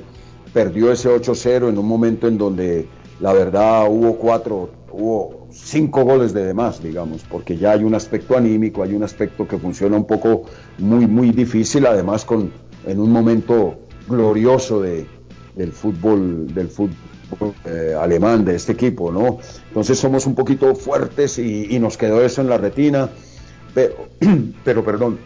[0.53, 2.87] perdió ese 8-0 en un momento en donde
[3.21, 8.37] la verdad hubo cuatro, hubo cinco goles de demás, digamos, porque ya hay un aspecto
[8.37, 10.45] anímico, hay un aspecto que funciona un poco
[10.79, 12.53] muy, muy difícil, además con
[12.87, 13.75] en un momento
[14.09, 15.07] glorioso de,
[15.57, 16.97] del fútbol, del fútbol
[17.65, 19.39] eh, alemán de este equipo, ¿no?
[19.69, 23.11] Entonces somos un poquito fuertes y, nos quedó eso en la retina,
[23.75, 23.95] pero,
[24.65, 25.19] pero perdón,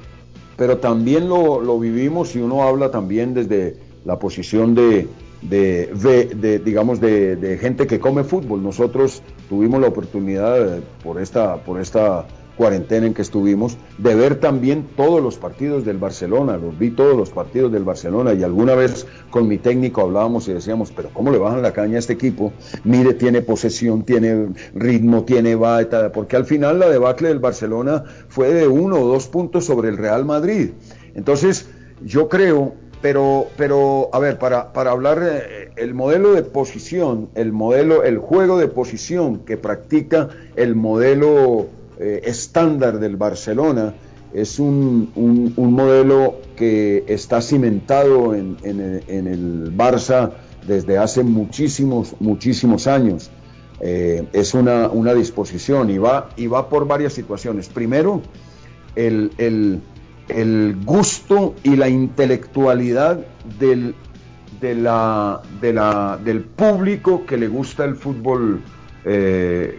[0.56, 5.08] pero también lo, vivimos y uno habla también desde la posición de,
[5.42, 8.62] de, digamos, de, gente que come fútbol.
[8.62, 14.86] Nosotros tuvimos la oportunidad por esta, por esta cuarentena en que estuvimos, de ver también
[14.96, 19.06] todos los partidos del Barcelona, los vi todos los partidos del Barcelona y alguna vez
[19.30, 22.52] con mi técnico hablábamos y decíamos, pero ¿cómo le bajan la caña a este equipo?
[22.84, 28.52] Mire, tiene posesión, tiene ritmo, tiene bata, porque al final la debacle del Barcelona fue
[28.52, 30.70] de uno o dos puntos sobre el Real Madrid.
[31.14, 31.68] Entonces,
[32.04, 37.52] yo creo, pero, pero a ver, para, para hablar, eh, el modelo de posición, el
[37.52, 41.66] modelo, el juego de posición que practica el modelo
[41.98, 43.94] eh, estándar del Barcelona
[44.34, 45.12] es un,
[45.56, 50.32] modelo que está cimentado en, el, Barça
[50.66, 53.30] desde hace muchísimos, muchísimos años.
[53.80, 57.68] Eh, es una, disposición y va, y va por varias situaciones.
[57.68, 58.20] Primero,
[58.94, 59.80] el,
[60.84, 63.24] gusto y la intelectualidad
[63.58, 63.94] del,
[64.60, 65.40] de la,
[66.22, 68.60] del público que le gusta el fútbol
[69.04, 69.78] eh,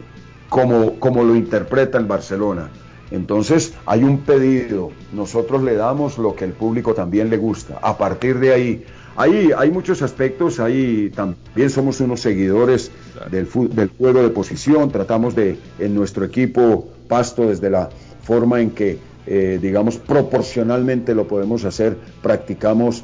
[0.50, 2.70] como, como lo interpreta el Barcelona.
[3.12, 7.80] Entonces hay un pedido, nosotros le damos lo que el público también le gusta.
[7.82, 8.86] A partir de ahí,
[9.16, 12.92] hay, hay muchos aspectos, ahí también somos unos seguidores
[13.32, 17.90] del, del juego de posición, tratamos de, en nuestro equipo, Pasto, desde la
[18.24, 23.04] forma en que, eh, digamos, proporcionalmente lo podemos hacer, practicamos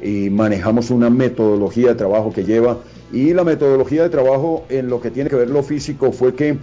[0.00, 2.78] y manejamos una metodología de trabajo que lleva,
[3.14, 6.58] y la metodología de trabajo en lo que tiene que ver lo físico fue que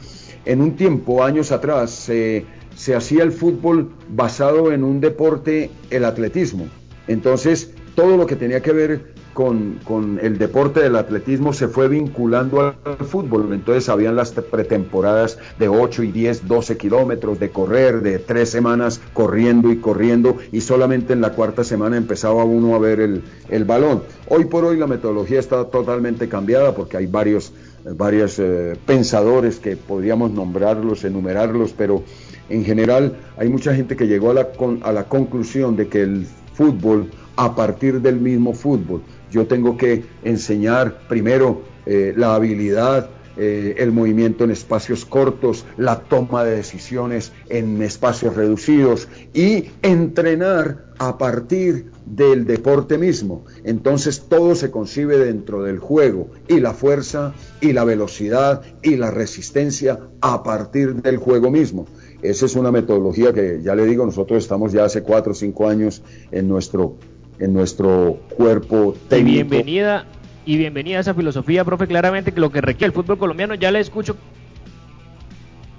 [0.45, 6.67] en un tiempo, años atrás, se hacía el fútbol basado en un deporte, el atletismo.
[7.07, 12.61] Entonces, todo lo que tenía que ver con, el deporte del atletismo se fue vinculando
[12.61, 13.53] al fútbol.
[13.53, 19.01] Entonces habían las pretemporadas de 8 y 10, 12 kilómetros de correr, de tres semanas
[19.13, 23.65] corriendo y corriendo, y solamente en la cuarta semana empezaba uno a ver el, el
[23.65, 24.03] balón.
[24.27, 27.53] Hoy por hoy la metodología está totalmente cambiada porque hay varios,
[27.83, 32.03] varios eh, pensadores que podríamos nombrarlos, enumerarlos, pero
[32.49, 34.47] en general hay mucha gente que llegó a la,
[34.83, 39.01] a la conclusión de que el fútbol, a partir del mismo fútbol,
[39.31, 46.01] yo tengo que enseñar primero eh, la habilidad, eh, el movimiento en espacios cortos, la
[46.01, 53.45] toma de decisiones en espacios reducidos y entrenar a partir del deporte mismo.
[53.63, 59.11] Entonces todo se concibe dentro del juego y la fuerza y la velocidad y la
[59.11, 61.87] resistencia a partir del juego mismo.
[62.21, 65.67] Esa es una metodología que ya le digo, nosotros estamos ya hace cuatro o cinco
[65.67, 66.97] años en nuestro,
[67.41, 69.31] en nuestro cuerpo técnico.
[69.31, 70.05] Y bienvenida,
[70.45, 73.71] y bienvenida a esa filosofía, profe, claramente que lo que requiere el fútbol colombiano, ya
[73.71, 74.15] le escucho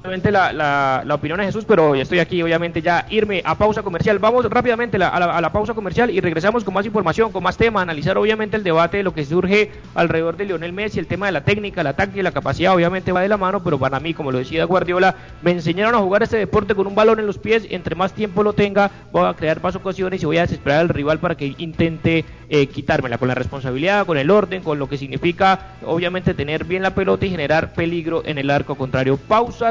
[0.04, 4.18] la, la, la, opinión de Jesús, pero estoy aquí, obviamente, ya irme a pausa comercial.
[4.18, 8.18] Vamos rápidamente a, la, pausa comercial y regresamos con más información, con más tema, analizar
[8.18, 11.44] obviamente el debate de lo que surge alrededor de Lionel Messi, el tema de la
[11.44, 14.32] técnica, la táctica y la capacidad, obviamente va de la mano, pero para mí, como
[14.32, 17.66] lo decía Guardiola, me enseñaron a jugar este deporte con un balón en los pies,
[17.70, 20.88] entre más tiempo lo tenga, voy a crear más ocasiones y voy a desesperar al
[20.88, 24.98] rival para que intente eh, quitármela, con la responsabilidad, con el orden, con lo que
[24.98, 29.16] significa, obviamente, tener bien la pelota y generar peligro en el arco contrario.
[29.16, 29.70] Pausa,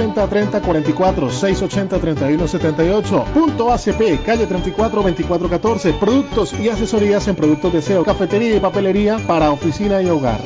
[0.00, 5.92] 3044 680 3178 Punto ACP, calle 34 2414.
[5.94, 10.40] Productos y asesorías en productos de SEO, cafetería y papelería para oficina y hogar.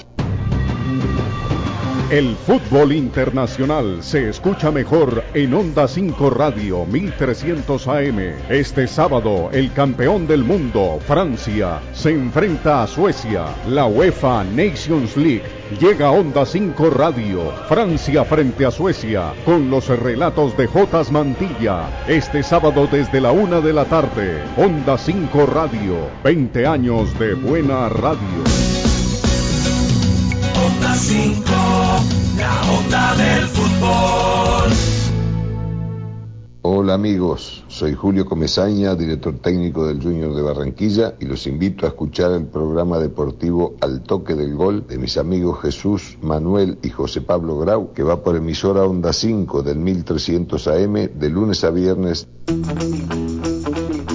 [2.10, 8.18] El fútbol internacional se escucha mejor en Onda 5 Radio 1300 AM.
[8.50, 13.46] Este sábado, el campeón del mundo, Francia, se enfrenta a Suecia.
[13.68, 15.44] La UEFA Nations League
[15.80, 17.50] llega a Onda 5 Radio.
[17.68, 22.04] Francia frente a Suecia con los relatos de Jotas Mantilla.
[22.06, 24.42] Este sábado desde la una de la tarde.
[24.58, 26.10] Onda 5 Radio.
[26.22, 28.73] 20 años de buena radio.
[30.94, 31.44] Onda 5,
[32.38, 35.03] la onda del fútbol.
[36.66, 41.90] Hola amigos, soy Julio Comesaña, director técnico del Junior de Barranquilla y los invito a
[41.90, 47.20] escuchar el programa deportivo Al Toque del Gol de mis amigos Jesús, Manuel y José
[47.20, 52.26] Pablo Grau, que va por emisora Onda 5 del 1300 AM de lunes a viernes.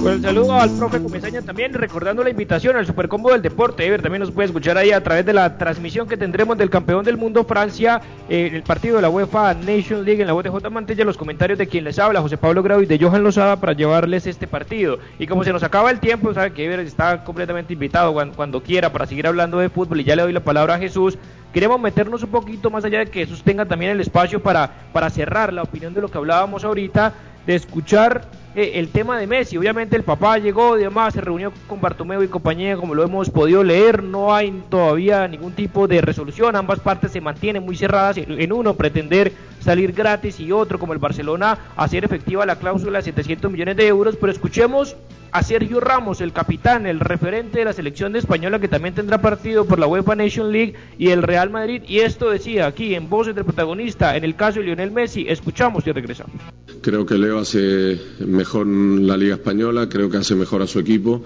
[0.02, 3.84] Pues el saludo al profe Comesaña también, recordando la invitación al Supercombo del Deporte.
[3.84, 7.04] Ever también nos puede escuchar ahí a través de la transmisión que tendremos del campeón
[7.04, 10.48] del mundo Francia eh, el partido de la UEFA Nation League en la voz de
[10.48, 10.70] J.
[10.70, 11.04] Mantella.
[11.04, 14.26] Los comentarios de quien les habla, José Pablo Grau y de Johan Lozada, para llevarles
[14.26, 14.98] este partido.
[15.18, 19.06] Y como se nos acaba el tiempo, sabe que está completamente invitado cuando, quiera para
[19.06, 20.00] seguir hablando de fútbol.
[20.00, 21.18] Y ya le doy la palabra a Jesús
[21.52, 25.10] queremos meternos un poquito más allá de que Jesús tenga también el espacio para, para
[25.10, 27.12] cerrar la opinión de lo que hablábamos ahorita,
[27.46, 28.24] de escuchar
[28.54, 29.56] eh, el tema de Messi.
[29.56, 33.62] Obviamente el papá llegó y se reunió con Bartomeu y compañía, como lo hemos podido
[33.62, 38.52] leer, no hay todavía ningún tipo de resolución, ambas partes se mantienen muy cerradas en
[38.52, 43.50] uno pretender salir gratis y otro como el Barcelona hacer efectiva la cláusula de 700
[43.50, 44.96] millones de euros, pero escuchemos
[45.32, 49.20] a Sergio Ramos, el capitán, el referente de la selección de española que también tendrá
[49.20, 51.82] partido por la UEFA Nation League y el Real Madrid.
[51.86, 55.86] Y esto decía aquí en voces del protagonista, en el caso de Lionel Messi, escuchamos
[55.86, 56.34] y regresamos.
[56.82, 61.22] Creo que Leo hace mejor la Liga Española, creo que hace mejor a su equipo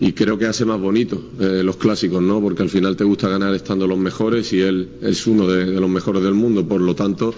[0.00, 2.40] y creo que hace más bonito eh, los clásicos, ¿no?
[2.40, 5.80] Porque al final te gusta ganar estando los mejores y él es uno de, de
[5.80, 7.34] los mejores del mundo, por lo tanto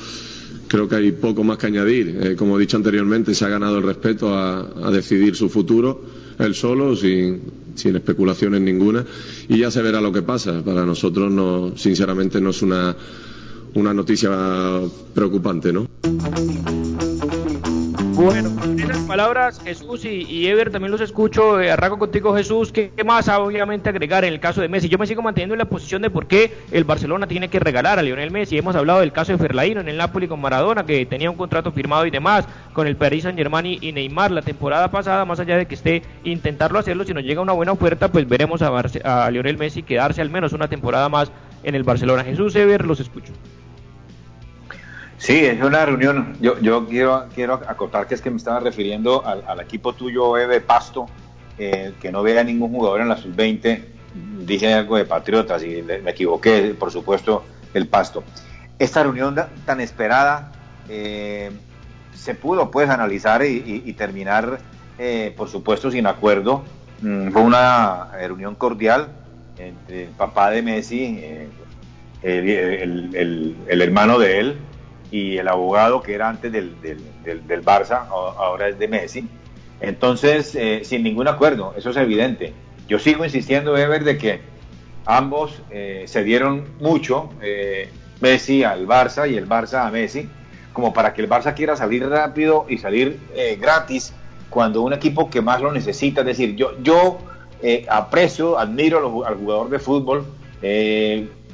[0.70, 2.16] creo que hay poco más que añadir.
[2.22, 6.00] Eh, como he dicho anteriormente, se ha ganado el respeto a, decidir su futuro,
[6.38, 7.42] él solo, sin,
[7.74, 9.04] sin, especulaciones ninguna,
[9.48, 10.62] y ya se verá lo que pasa.
[10.62, 12.96] Para nosotros, no, sinceramente, no es una,
[13.74, 14.30] una noticia
[15.12, 15.88] preocupante, ¿no?
[18.14, 21.60] Bueno, con esas palabras, Jesús y, Ever también los escucho.
[21.60, 22.72] Eh, arranco contigo, Jesús.
[22.72, 24.88] ¿Qué, ¿Qué, más obviamente agregar en el caso de Messi?
[24.88, 27.98] Yo me sigo manteniendo en la posición de por qué el Barcelona tiene que regalar
[27.98, 28.58] a Lionel Messi.
[28.58, 31.72] Hemos hablado del caso de Ferlaino en el Napoli con Maradona, que tenía un contrato
[31.72, 35.40] firmado y demás, con el Paris Saint Germain y, y Neymar la temporada pasada, más
[35.40, 38.70] allá de que esté intentarlo hacerlo, si nos llega una buena oferta, pues veremos a,
[38.70, 41.30] Barce a Lionel Messi quedarse al menos una temporada más
[41.62, 42.24] en el Barcelona.
[42.24, 43.32] Jesús, Ever, los escucho.
[45.20, 46.34] Sí, es una reunión.
[46.40, 50.62] Yo, yo quiero, quiero acotar que es que me estaba refiriendo al, equipo tuyo, de
[50.62, 51.06] Pasto,
[51.58, 53.84] eh, que no vea ningún jugador en la sub-20.
[54.46, 57.44] Dije algo de Patriotas y me equivoqué, por supuesto,
[57.74, 58.24] el Pasto.
[58.78, 60.52] Esta reunión tan esperada
[60.88, 61.50] eh,
[62.14, 64.58] se pudo pues analizar y, terminar,
[64.98, 66.64] eh, por supuesto, sin acuerdo.
[67.02, 69.08] Mm, fue una reunión cordial
[69.58, 71.22] entre el papá de Messi,
[72.22, 74.58] el, el hermano de él,
[75.10, 79.28] y el abogado que era antes del, del, del, del Barça, ahora es de Messi.
[79.80, 82.52] Entonces, eh, sin ningún acuerdo, eso es evidente.
[82.86, 84.40] Yo sigo insistiendo, Ever, de que
[85.06, 87.88] ambos eh, se dieron mucho, eh,
[88.20, 90.28] Messi al Barça y el Barça a Messi,
[90.72, 94.12] como para que el Barça quiera salir rápido y salir eh, gratis
[94.50, 96.20] cuando un equipo que más lo necesita.
[96.20, 97.18] Es decir, yo, yo
[97.88, 100.24] aprecio, admiro al jugador de fútbol,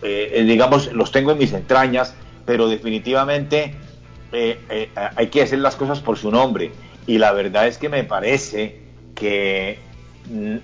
[0.00, 2.14] digamos, los tengo en mis entrañas,
[2.46, 3.74] pero definitivamente
[4.32, 6.70] eh, eh, hay que hacer las cosas por su nombre.
[7.06, 8.80] Y la verdad es que me parece
[9.14, 9.78] que
[10.30, 10.56] mm,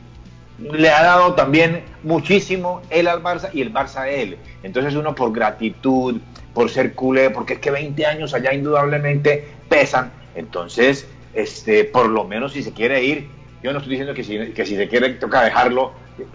[0.72, 4.38] le ha dado también muchísimo él al Barça y el Barça a él.
[4.62, 6.20] Entonces uno por gratitud,
[6.54, 10.12] por ser culé, porque es que 20 años allá indudablemente pesan.
[10.34, 13.28] Entonces, este, por lo menos si se quiere ir,
[13.62, 15.92] yo no estoy diciendo que si, que si se quiere toca dejarlo,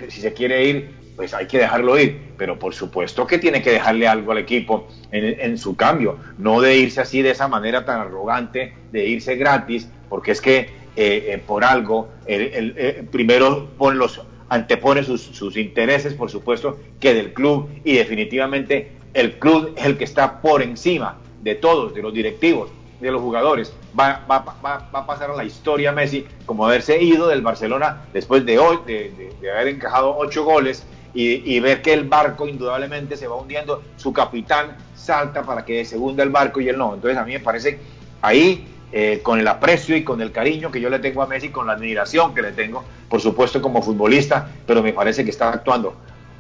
[0.08, 3.72] si se quiere ir, pues hay que dejarlo ir, pero por supuesto que tiene que
[3.72, 8.00] dejarle algo al equipo en, su cambio, no de irse así de esa manera tan
[8.00, 13.98] arrogante, de irse gratis, porque es que eh, eh, por algo, el, eh, primero pon
[13.98, 19.86] los, antepone sus, sus, intereses, por supuesto, que del club, y definitivamente el club es
[19.86, 22.70] el que está por encima de todos, de los directivos,
[23.02, 23.74] de los jugadores.
[24.00, 28.04] Va, va, va, va, a pasar a la historia Messi como haberse ido del Barcelona
[28.14, 30.86] después de hoy, de haber encajado ocho goles
[31.18, 35.84] y, y, ver que el barco indudablemente se va hundiendo, su capitán salta para que
[35.84, 36.94] se hunda el barco y él no.
[36.94, 37.80] Entonces a mí me parece
[38.22, 41.50] ahí, eh, con el aprecio y con el cariño que yo le tengo a Messi,
[41.50, 45.50] con la admiración que le tengo, por supuesto como futbolista, pero me parece que está
[45.50, 45.96] actuando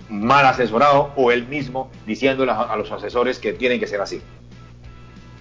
[0.10, 4.22] mal asesorado o él mismo diciéndole a, a los asesores que tienen que ser así.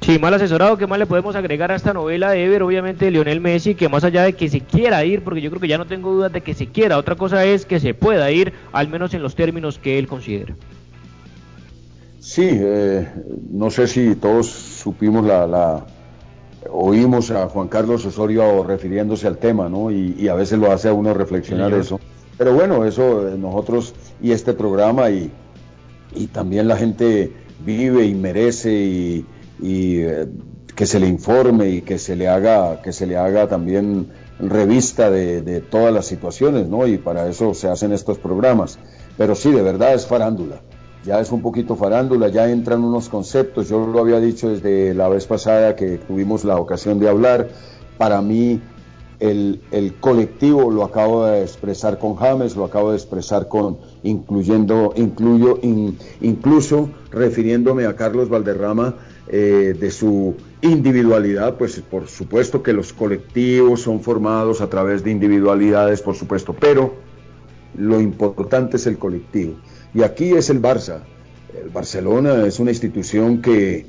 [0.00, 2.62] Sí, mal asesorado, ¿qué más le podemos agregar a esta novela de Ever?
[2.62, 5.68] Obviamente Lionel Messi, que más allá de que se quiera ir, porque yo creo que
[5.68, 8.52] ya no tengo dudas de que se quiera, otra cosa es que se pueda ir,
[8.72, 10.54] al menos en los términos que él considera.
[12.20, 13.08] Sí, eh,
[13.50, 15.86] no sé si todos supimos la, la,
[16.70, 19.90] oímos a Juan Carlos Osorio refiriéndose al tema, ¿no?
[19.90, 22.00] Y, y a veces lo hace a uno reflexionar Sí, eso.
[22.36, 25.30] Pero bueno, eso eh, nosotros y este programa y,
[26.14, 27.32] y también la gente
[27.64, 29.24] vive y merece y,
[29.60, 30.26] y, eh,
[30.74, 35.10] que se le informe y que se le haga que se le haga también revista
[35.10, 36.86] de, de todas las situaciones, ¿no?
[36.86, 38.78] Y para eso se hacen estos programas.
[39.16, 40.60] Pero sí, de verdad es farándula.
[41.04, 43.68] Ya es un poquito farándula, ya entran unos conceptos.
[43.68, 47.48] Yo lo había dicho desde la vez pasada que tuvimos la ocasión de hablar.
[47.96, 48.60] Para mí,
[49.20, 54.92] el, el, colectivo lo acabo de expresar con James, lo acabo de expresar con incluyendo,
[54.96, 58.96] incluyo, in, incluso refiriéndome a Carlos Valderrama
[59.28, 65.10] eh, de su individualidad, pues por supuesto que los colectivos son formados a través de
[65.10, 66.94] individualidades, por supuesto, pero
[67.76, 69.56] lo importante es el colectivo.
[69.94, 71.00] Y aquí es el Barça.
[71.60, 73.86] El Barcelona es una institución que,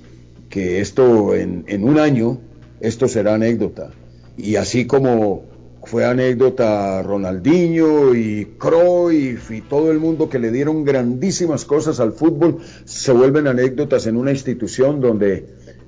[0.50, 2.40] que esto en, en un año,
[2.80, 3.92] esto será anécdota
[4.38, 5.46] y así como
[5.88, 12.12] fue anécdota Ronaldinho y Cruyff y todo el mundo que le dieron grandísimas cosas al
[12.12, 15.48] fútbol, se vuelven anécdotas en una institución donde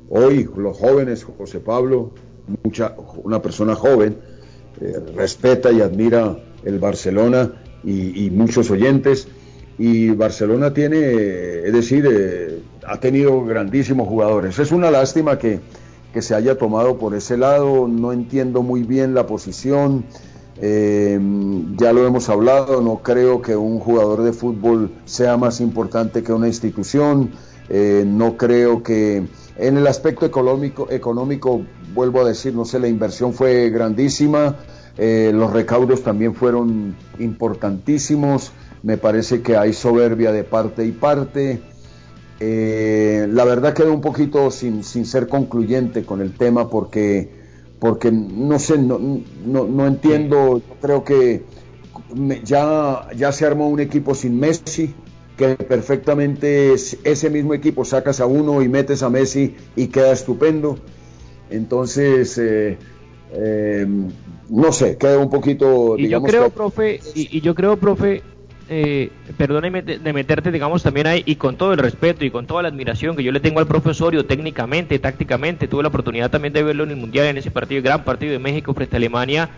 [0.10, 2.14] hoy los jóvenes, José Pablo,
[2.64, 4.18] mucha, una persona joven,
[4.82, 9.28] eh, respeta y admira el Barcelona y, y, muchos oyentes.
[9.78, 10.98] Y Barcelona tiene,
[11.66, 14.60] es decir, eh, ha tenido grandísimos jugadores.
[14.60, 15.60] Es una lástima que,
[16.14, 17.88] que se haya tomado por ese lado.
[17.88, 20.06] No entiendo muy bien la posición.
[20.62, 21.18] Eh,
[21.78, 26.34] ya lo hemos hablado, no creo que un jugador de fútbol sea más importante que
[26.34, 27.32] una institución.
[27.70, 31.62] Eh, no creo que en el aspecto económico, económico,
[31.94, 34.58] vuelvo a decir, no sé, la inversión fue grandísima.
[34.98, 38.52] Eh, los recaudos también fueron importantísimos.
[38.84, 41.62] Me parece que hay soberbia de parte y parte.
[42.40, 47.30] Eh, la verdad quedó un poquito sin, sin, ser concluyente con el tema porque,
[47.80, 48.98] porque no sé, no,
[49.46, 51.44] no, no entiendo, creo que
[52.44, 54.94] ya, ya se armó un equipo sin Messi,
[55.36, 60.78] que perfectamente ese mismo equipo sacas a uno y metes a Messi y queda estupendo.
[61.50, 62.78] Entonces, eh,
[63.34, 63.86] eh,
[64.50, 65.98] no sé, queda un poquito...
[65.98, 66.56] Y digamos, yo creo, que...
[66.56, 68.22] profe, y, y yo creo, profe,
[68.70, 72.68] eh, de, meterte, digamos, también ahí, y con todo el respeto y con toda la
[72.68, 76.84] admiración que yo le tengo al profesorio técnicamente, tácticamente, tuve la oportunidad también de verlo
[76.84, 79.50] en el Mundial, en ese partido, gran partido de México frente a Alemania,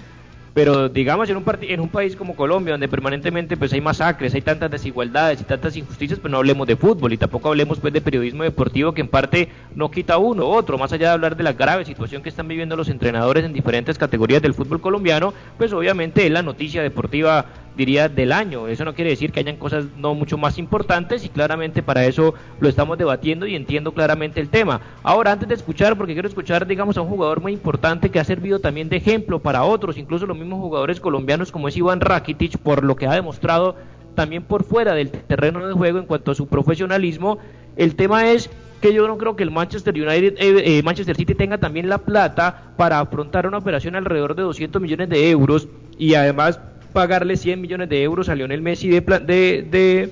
[0.53, 4.41] pero digamos en un, en un país como Colombia, donde permanentemente pues hay masacres, hay
[4.41, 8.01] tantas desigualdades y tantas injusticias, pues no hablemos de fútbol y tampoco hablemos pues de
[8.01, 11.53] periodismo deportivo que en parte no quita uno otro, más allá de hablar de la
[11.53, 16.26] grave situación que están viviendo los entrenadores en diferentes categorías del fútbol colombiano, pues obviamente
[16.26, 17.45] es la noticia deportiva
[17.76, 18.67] diría del año.
[18.67, 22.34] Eso no quiere decir que hayan cosas no mucho más importantes y claramente para eso
[22.59, 24.82] lo estamos debatiendo y entiendo claramente el tema.
[25.03, 28.24] Ahora, antes de escuchar, porque quiero escuchar, digamos, a un jugador muy importante que ha
[28.24, 32.57] servido también de ejemplo para otros, incluso los mismos jugadores colombianos como es Iván Rakitic,
[32.57, 33.76] por lo que ha demostrado
[34.15, 37.38] también por fuera del terreno de juego en cuanto a su profesionalismo.
[37.78, 38.49] El tema es
[38.82, 41.99] que yo no creo que el Manchester United, eh, eh, Manchester City tenga también la
[41.99, 45.67] plata para afrontar una operación alrededor de 200 millones de euros
[45.97, 46.59] y además
[46.94, 50.10] pagarle 100 millones de euros a Lionel Messi de, de, de,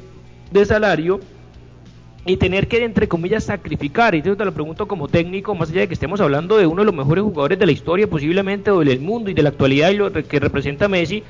[0.52, 1.20] de salario
[2.26, 5.88] y tener que, entre comillas, sacrificar, y te lo pregunto como técnico, más allá de
[5.88, 9.00] que estemos hablando de uno de los mejores jugadores de la historia posiblemente, o del
[9.00, 11.24] mundo y de la actualidad y lo que representa Messi,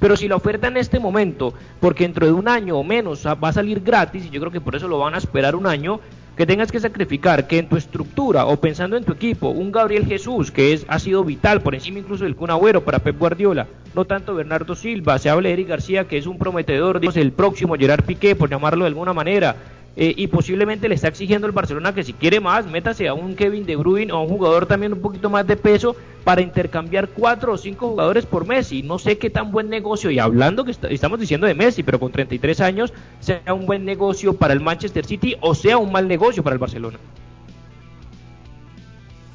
[0.00, 3.48] pero si la oferta en este momento, porque dentro de un año o menos va
[3.48, 6.00] a salir gratis, y yo creo que por eso lo van a esperar un año,
[6.36, 10.06] que tengas que sacrificar que en tu estructura o pensando en tu equipo, un Gabriel
[10.06, 13.68] Jesús que es, ha sido vital por encima incluso del Kun Agüero para Pep Guardiola,
[13.94, 17.32] no tanto Bernardo Silva, se habla de Eric García que es un prometedor, digamos, el
[17.32, 19.56] próximo Gerard Piqué, por llamarlo de alguna manera,
[19.94, 23.34] eh, y posiblemente le está exigiendo el Barcelona que si quiere más, métase a un
[23.34, 27.08] Kevin De Bruyne o a un jugador también un poquito más de peso para intercambiar
[27.08, 28.82] cuatro o cinco jugadores por Messi.
[28.82, 32.00] No sé qué tan buen negocio, y hablando que está, estamos diciendo de Messi, pero
[32.00, 36.08] con 33 años, sea un buen negocio para el Manchester City o sea un mal
[36.08, 36.98] negocio para el Barcelona.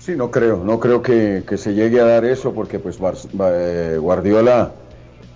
[0.07, 4.71] Sí, no creo, no creo que, se llegue a dar eso porque pues Guardiola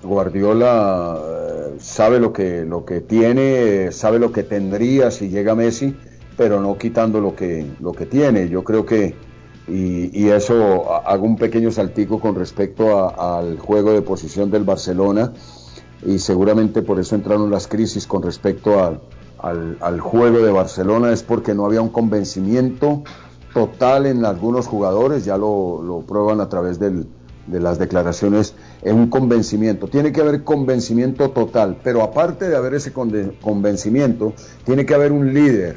[0.02, 5.94] Guardiola eh, sabe lo que, lo que tiene, sabe lo que tendría si llega Messi,
[6.38, 8.48] pero no quitando lo que, lo que tiene.
[8.48, 9.14] Yo creo que,
[9.68, 15.34] y, y eso hago un pequeño saltico con respecto al juego de posición del Barcelona.
[16.06, 19.02] y seguramente por eso entraron las crisis con respecto al,
[19.82, 23.04] al, juego de Barcelona, es porque no había un convencimiento
[23.54, 27.08] total en algunos jugadores, ya lo, prueban a través del,
[27.48, 29.88] de las declaraciones, en un convencimiento.
[29.88, 34.34] Tiene que haber convencimiento total, pero aparte de haber ese convencimiento,
[34.64, 35.76] tiene que haber un líder,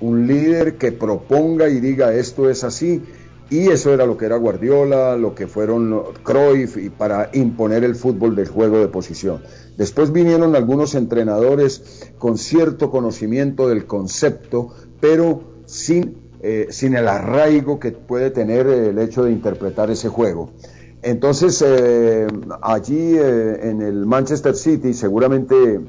[0.00, 3.02] un líder que proponga y diga esto es así
[3.50, 7.94] y eso era lo que era Guardiola, lo que fueron Cruyff y para imponer el
[7.94, 9.42] fútbol del juego de posición.
[9.76, 17.80] Después vinieron algunos entrenadores con cierto conocimiento del concepto, pero sin, eh, sin el arraigo
[17.80, 20.50] que puede tener el hecho de interpretar ese juego.
[21.02, 22.26] Entonces, eh,
[22.60, 25.80] allí eh, en el Manchester City, seguramente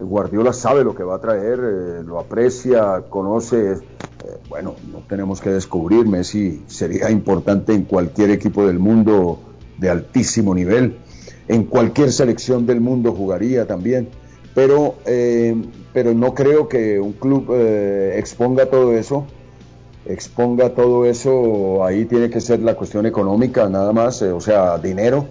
[0.00, 1.58] Guardiola sabe lo que va a traer,
[2.04, 3.76] lo aprecia, conoce
[4.48, 9.38] bueno, no tenemos que descubrir, Messi sería importante en cualquier equipo del mundo
[9.78, 10.98] de altísimo nivel,
[11.48, 14.08] en cualquier selección del mundo jugaría también,
[14.54, 15.54] pero, eh,
[15.92, 19.26] pero no creo que un club eh, exponga todo eso,
[20.06, 24.78] exponga todo eso, ahí tiene que ser la cuestión económica nada más, eh, o sea,
[24.78, 25.26] dinero,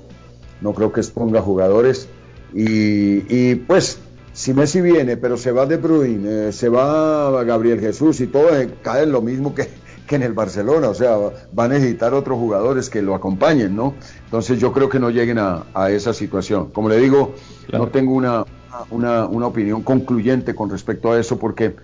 [0.61, 2.07] no creo que exponga jugadores
[2.53, 3.99] y, y pues
[4.39, 8.57] si Messi viene, pero se va De Bruyne, eh, se va Gabriel Jesús y todo
[8.57, 9.67] eh, cae en lo mismo que,
[10.09, 13.95] en el Barcelona, o sea, va a necesitar otros jugadores que lo acompañen, ¿no?
[14.25, 16.69] Entonces yo creo que no lleguen a, esa situación.
[16.71, 17.35] Como le digo,
[17.71, 18.45] no tengo una,
[18.91, 21.75] una, opinión concluyente con respecto a eso porque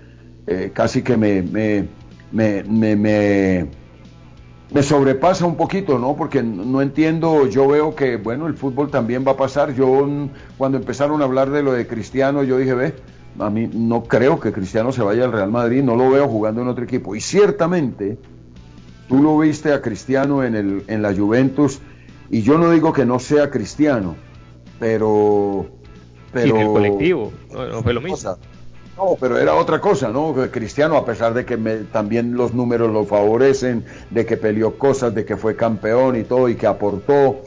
[0.48, 1.88] eh, casi que me, me,
[2.32, 2.64] me
[4.72, 6.16] me sobrepasa un poquito, ¿no?
[6.16, 9.74] Porque no entiendo, yo veo que, bueno, el fútbol también va a pasar.
[9.74, 10.08] Yo,
[10.58, 12.94] cuando empezaron a hablar de lo de Cristiano, yo dije, ve,
[13.40, 16.62] a mí no creo que Cristiano se vaya al Real Madrid, no lo veo jugando
[16.62, 17.16] en otro equipo.
[17.16, 18.18] Y ciertamente,
[19.08, 21.80] tú lo viste a Cristiano en, el, en la Juventus,
[22.32, 24.16] y yo no digo que no sea Cristiano,
[24.80, 25.68] pero...
[26.34, 28.36] pero en el colectivo, no, fue lo mismo.
[28.98, 30.34] No, pero era otra cosa, ¿no?
[30.52, 31.58] Cristiano, a pesar de que
[31.91, 36.48] también los números lo favorecen, de que peleó cosas, de que fue campeón y todo,
[36.48, 37.41] y que aportó,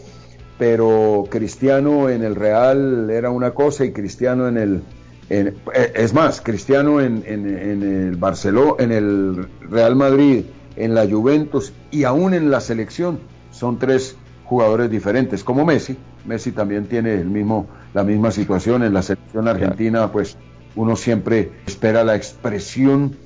[0.59, 4.83] pero Cristiano en el Real era una cosa y Cristiano en el...
[5.31, 5.55] Eh,
[5.95, 10.45] es más, Cristiano en, el Barcelona, en el Real Madrid,
[10.77, 13.21] en la Juventus y aún en la selección
[13.51, 15.97] son tres jugadores diferentes, como Messi.
[16.25, 20.37] Messi también tiene el mismo, la misma situación en la selección argentina, pues
[20.77, 23.17] uno siempre espera la expresión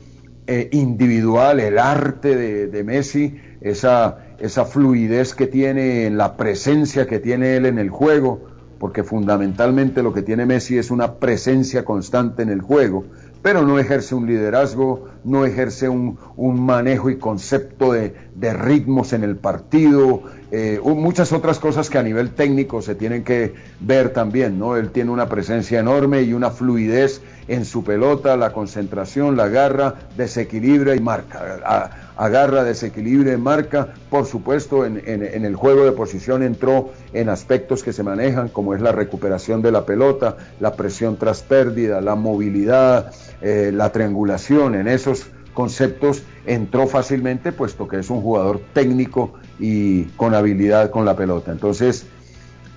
[0.47, 2.37] eh, individual, el arte
[2.67, 7.91] de, Messi, esa, esa fluidez que tiene en la presencia que tiene él en el
[7.91, 13.05] juego, porque fundamentalmente lo que tiene Messi es una presencia constante en el juego,
[13.43, 18.15] pero no ejerce un liderazgo, no ejerce un, manejo y concepto de,
[18.55, 23.55] ritmos en el partido, eh, muchas otras cosas que a nivel técnico se tienen que
[23.81, 24.77] ver también, ¿no?
[24.77, 29.95] Él tiene una presencia enorme y una fluidez en su pelota, la concentración, la garra,
[30.17, 32.02] desequilibra y marca.
[32.23, 33.95] Agarra, desequilibra y marca.
[34.09, 38.81] Por supuesto, en, el juego de posición entró en aspectos que se manejan, como es
[38.81, 44.75] la recuperación de la pelota, la presión tras pérdida, la movilidad, eh, la triangulación.
[44.75, 51.05] En esos conceptos entró fácilmente, puesto que es un jugador técnico y con habilidad con
[51.05, 51.51] la pelota.
[51.51, 52.07] Entonces,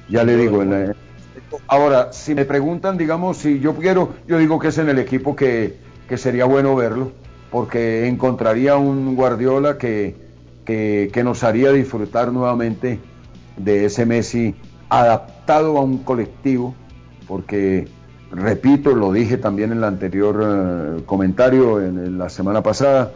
[0.09, 0.95] ya le digo, en
[1.67, 5.35] Ahora, si me preguntan, digamos, si yo quiero, yo digo que es en el equipo
[5.35, 5.77] que,
[6.15, 7.11] sería bueno verlo,
[7.55, 10.13] porque encontraría un Guardiola que,
[10.65, 12.99] que, nos haría disfrutar nuevamente
[13.55, 14.55] de ese Messi
[14.89, 16.75] adaptado a un colectivo,
[17.29, 17.87] porque,
[18.29, 23.13] repito, lo dije también en el anterior eh, comentario, en, la semana pasada,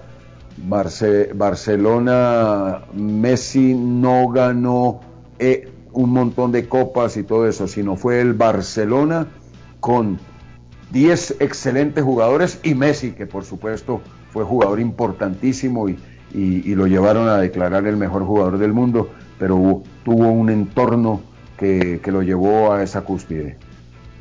[1.36, 5.02] Barcelona, Messi no ganó
[5.38, 9.28] eh, un montón de copas y todo eso, sino fue el Barcelona
[9.82, 10.18] con
[10.94, 14.00] 10 excelentes jugadores y Messi, que por supuesto
[14.32, 15.98] fue jugador importantísimo y,
[16.76, 19.10] lo llevaron a declarar el mejor jugador del mundo,
[19.40, 21.22] pero tuvo un entorno
[21.58, 23.58] que, que lo llevó a esa cúspide.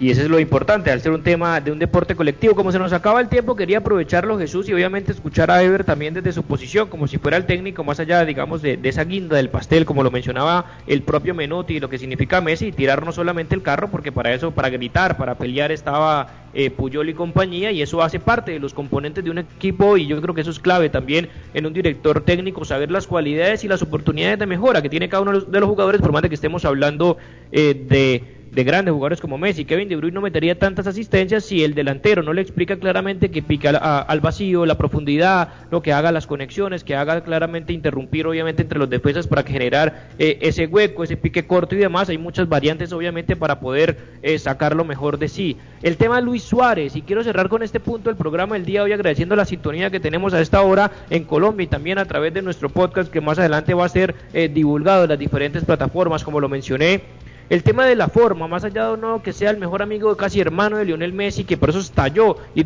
[0.01, 2.55] Y eso es lo importante, al ser un tema de un deporte colectivo.
[2.55, 6.15] Como se nos acaba el tiempo, quería aprovecharlo Jesús y obviamente escuchar a Ever también
[6.15, 9.51] desde su posición, como si fuera el técnico más allá, digamos, de, esa guinda del
[9.51, 13.57] pastel, como lo mencionaba el propio Menotti y lo que significa Messi, tirar no solamente
[13.57, 17.83] el carro, porque para eso, para gritar, para pelear estaba eh, Puyol y compañía, y
[17.83, 20.61] eso hace parte de los componentes de un equipo, y yo creo que eso es
[20.61, 24.89] clave también en un director técnico, saber las cualidades y las oportunidades de mejora que
[24.89, 27.17] tiene cada uno de los jugadores, por más de que estemos hablando
[27.51, 29.65] eh, de de grandes jugadores como Messi.
[29.65, 33.43] Kevin De Bruyne no metería tantas asistencias si el delantero no le explica claramente que
[33.43, 38.63] pica al vacío, la profundidad, lo que haga las conexiones, que haga claramente interrumpir obviamente
[38.63, 42.09] entre los defensas para generar eh, ese hueco, ese pique corto y demás.
[42.09, 45.57] Hay muchas variantes obviamente para poder eh, sacar lo mejor de sí.
[45.83, 48.81] El tema de Luis Suárez, y quiero cerrar con este punto el programa del día
[48.81, 52.05] de hoy agradeciendo la sintonía que tenemos a esta hora en Colombia y también a
[52.05, 55.65] través de nuestro podcast que más adelante va a ser eh, divulgado en las diferentes
[55.65, 57.03] plataformas, como lo mencioné
[57.51, 60.41] el tema de la forma, más allá de no que sea el mejor amigo, casi
[60.41, 62.65] hermano de Lionel Messi, que por eso estalló y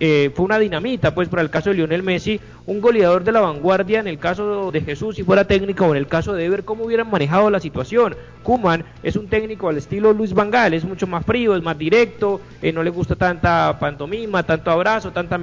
[0.00, 3.40] eh, fue una dinamita, pues para el caso de Lionel Messi, un goleador de la
[3.40, 6.64] vanguardia en el caso de Jesús si fuera técnico o en el caso de Ever,
[6.64, 8.16] cómo hubieran manejado la situación.
[8.42, 12.40] Kuman es un técnico al estilo Luis Vangal, es mucho más frío, es más directo,
[12.62, 15.38] eh, no le gusta tanta pantomima, tanto abrazo, tanta eh,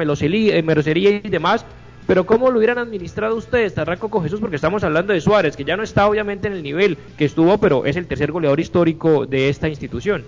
[0.64, 1.66] melosería y demás,
[2.08, 4.39] pero ¿cómo lo hubieran administrado ustedes, Tarraco con Jesús?
[4.39, 7.58] Porque estamos hablando de Suárez, que ya no está obviamente en el nivel que estuvo,
[7.58, 10.24] pero es el tercer goleador histórico de esta institución.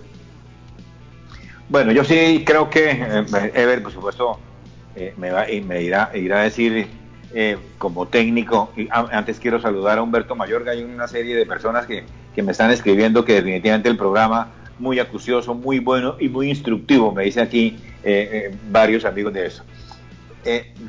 [1.68, 4.40] Bueno, yo sí creo que eh, Ever, por supuesto,
[4.96, 6.88] eh, me, va, y me irá, a decir
[7.32, 8.72] eh, como técnico.
[8.76, 10.72] Y antes quiero saludar a Humberto Mayorga.
[10.72, 12.04] Hay una serie de personas que,
[12.34, 14.48] que me están escribiendo que definitivamente el programa
[14.78, 17.76] muy acucioso, muy bueno y muy instructivo, me dice aquí
[18.70, 19.64] varios amigos de eso.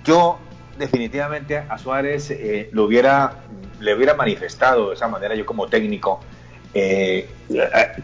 [0.06, 0.38] yo
[0.80, 3.44] definitivamente a Suárez eh, lo hubiera,
[3.80, 6.22] le hubiera manifestado de esa manera yo como técnico.
[6.74, 7.28] Eh,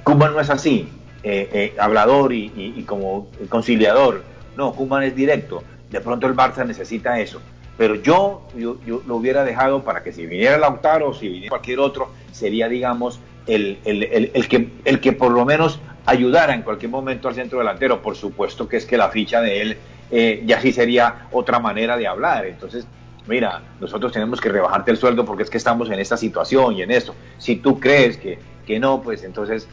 [0.03, 0.87] Kuman no es así,
[1.23, 4.23] eh, eh, hablador y, como conciliador.
[4.55, 5.63] No, Kuman es directo.
[5.89, 7.41] De pronto el Barça necesita eso.
[7.77, 11.79] Pero yo, yo, lo hubiera dejado para que si viniera Lautaro o si viniera cualquier
[11.79, 16.91] otro, sería, digamos, el, el, el, que, el que por lo menos ayudara en cualquier
[16.91, 18.01] momento al centro delantero.
[18.01, 19.77] Por supuesto que es que la ficha de él
[20.11, 22.45] eh, ya sí sería otra manera de hablar.
[22.45, 22.87] Entonces,
[23.27, 26.81] mira, nosotros tenemos que rebajarte el sueldo porque es que estamos en esta situación y
[26.81, 27.15] en esto.
[27.37, 29.67] Si tú crees que, que no, pues entonces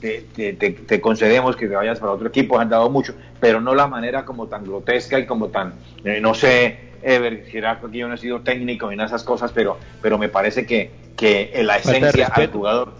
[0.00, 4.24] te, concedemos que te vayas para otro equipo, han dado mucho, pero no la manera
[4.24, 5.74] como tan grotesca y como tan,
[6.04, 9.52] eh, no sé, Ever, si era que yo no he sido técnico en esas cosas,
[9.52, 12.94] pero, pero me parece que, que en la esencia al jugador,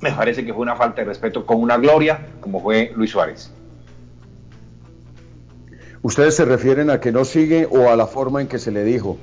[0.00, 3.52] me parece que fue una falta de respeto con una gloria, como fue Luis Suárez.
[6.04, 8.84] ¿Ustedes se refieren a que no sigue o a la forma en que se le
[8.84, 9.16] dijo?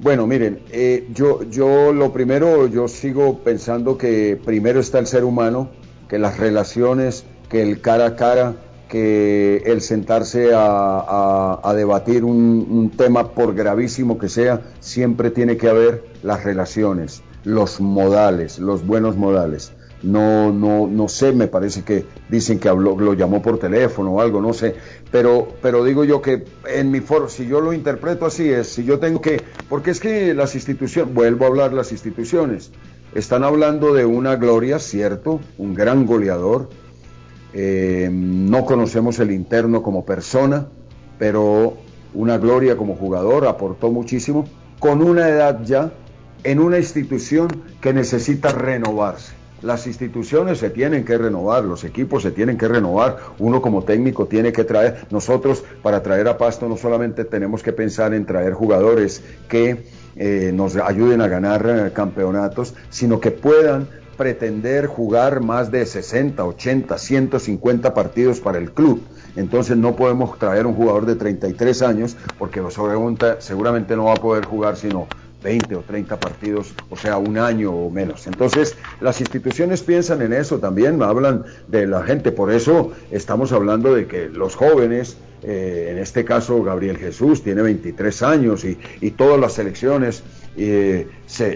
[0.00, 5.24] Bueno, miren, eh, yo, yo lo primero, yo sigo pensando que primero está el ser
[5.24, 5.68] humano,
[6.08, 8.54] que las relaciones, que el cara a cara,
[8.88, 15.68] que el sentarse a, debatir un, un, tema, por gravísimo que sea, siempre tiene que
[15.68, 19.72] haber las relaciones, los modales, los buenos modales
[20.02, 24.20] no, no, no sé, me parece que dicen que habló, lo llamó por teléfono o
[24.20, 24.76] algo, no sé,
[25.10, 28.84] pero, pero digo yo que en mi foro, si yo lo interpreto así es, si
[28.84, 32.70] yo tengo que, porque es que las instituciones, vuelvo a hablar las instituciones,
[33.14, 36.68] están hablando de una gloria, cierto, un gran goleador,
[37.52, 40.68] eh, no conocemos el interno como persona,
[41.18, 41.76] pero
[42.14, 44.44] una gloria como jugador, aportó muchísimo,
[44.78, 45.92] con una edad ya,
[46.44, 47.48] en una institución
[47.80, 53.18] que necesita renovarse las instituciones se tienen que renovar, los equipos se tienen que renovar,
[53.38, 57.72] uno como técnico tiene que traer, nosotros para traer a Pasto no solamente tenemos que
[57.72, 59.84] pensar en traer jugadores que
[60.16, 66.44] eh, nos ayuden a ganar eh, campeonatos, sino que puedan pretender jugar más de 60,
[66.44, 69.00] 80, 150 partidos para el club.
[69.36, 72.60] Entonces no podemos traer un jugador de 33 años porque
[73.38, 75.06] seguramente no va a poder jugar sino
[75.42, 78.26] 20 o 30 partidos, o sea, un año o menos.
[78.26, 83.94] Entonces, las instituciones piensan en eso también, hablan de la gente, por eso estamos hablando
[83.94, 89.12] de que los jóvenes, eh, en este caso Gabriel Jesús, tiene 23 años y, y
[89.12, 90.22] todas las selecciones
[90.56, 91.06] eh,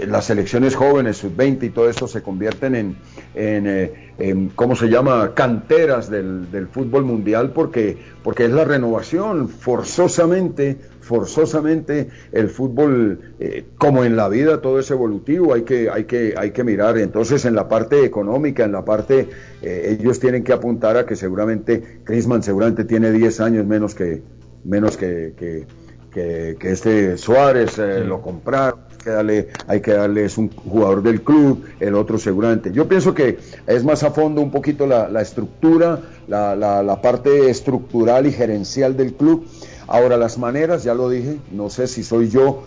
[0.07, 2.97] las selecciones jóvenes, sub-20 y todo eso se convierten en,
[3.35, 10.79] eh, en, ¿cómo se llama?, canteras del, fútbol mundial porque, porque es la renovación, forzosamente,
[11.01, 16.35] forzosamente el fútbol, eh, como en la vida todo es evolutivo, hay que, hay que,
[16.37, 19.29] hay que mirar, entonces en la parte económica, en la parte,
[19.63, 24.23] ellos tienen que apuntar a que seguramente, Crisman seguramente tiene 10 años menos que,
[24.65, 25.67] menos que, que
[26.13, 31.65] que, este Suárez lo compraron, que darle, hay que darle, es un jugador del club,
[31.81, 32.73] el otro seguramente.
[32.73, 38.27] Yo pienso que es más a fondo un poquito la, estructura, la, la, parte estructural
[38.27, 39.47] y gerencial del club.
[39.89, 42.63] Ahora las maneras, ya lo dije, no sé si soy yo,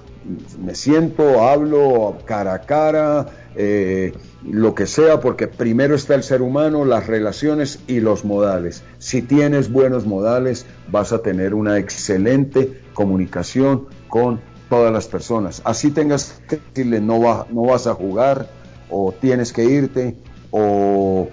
[0.64, 4.14] me siento, hablo cara a cara, eh,
[4.50, 8.84] lo que sea, porque primero está el ser humano, las relaciones y los modales.
[9.00, 14.39] Si tienes buenos modales, vas a tener una excelente comunicación con
[14.70, 15.62] todas las personas.
[15.66, 18.48] Así tengas que decirle no, va, no vas a jugar
[18.89, 20.16] o tienes que irte
[20.52, 21.28] o,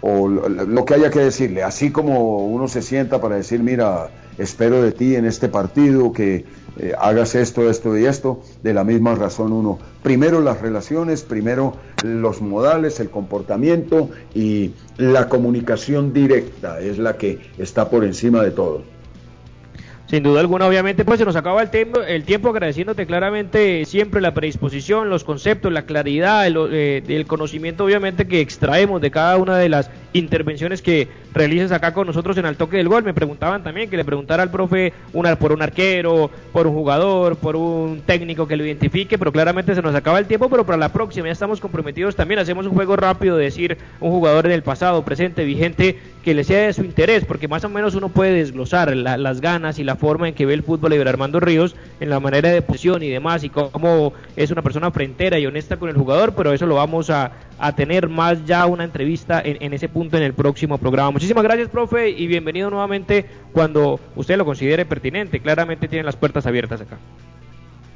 [0.00, 4.82] o lo que haya que decirle, así como uno se sienta para decir, mira, espero
[4.82, 6.44] de ti en este partido que
[6.78, 11.76] eh, hagas esto, esto y esto, de la misma razón uno, primero las relaciones, primero
[12.02, 18.50] los modales, el comportamiento y la comunicación directa es la que está por encima de
[18.50, 18.94] todo.
[20.06, 24.20] Sin duda alguna, obviamente, pues se nos acaba el tiempo, el tiempo agradeciéndote claramente siempre
[24.20, 29.38] la predisposición, los conceptos, la claridad, el, eh, el, conocimiento, obviamente, que extraemos de cada
[29.38, 33.02] una de las intervenciones que realizas acá con nosotros en el toque del gol.
[33.02, 37.36] Me preguntaban también que le preguntara al profe una, por un arquero, por un jugador,
[37.36, 40.78] por un técnico que lo identifique, pero claramente se nos acaba el tiempo, pero para
[40.78, 42.40] la próxima ya estamos comprometidos también.
[42.40, 46.66] Hacemos un juego rápido de decir un jugador del pasado, presente, vigente, que le sea
[46.66, 50.28] de su interés, porque más o menos uno puede desglosar las ganas y la forma
[50.28, 53.44] en que ve el fútbol de Armando Ríos, en la manera de posición y demás,
[53.44, 57.10] y cómo es una persona frentera y honesta con el jugador, pero eso lo vamos
[57.10, 57.32] a,
[57.76, 61.18] tener más ya una entrevista en, en, ese punto en el próximo programa.
[61.24, 65.40] Muchísimas gracias, profe, y bienvenido nuevamente cuando usted lo considere pertinente.
[65.40, 66.98] Claramente tienen las puertas abiertas acá.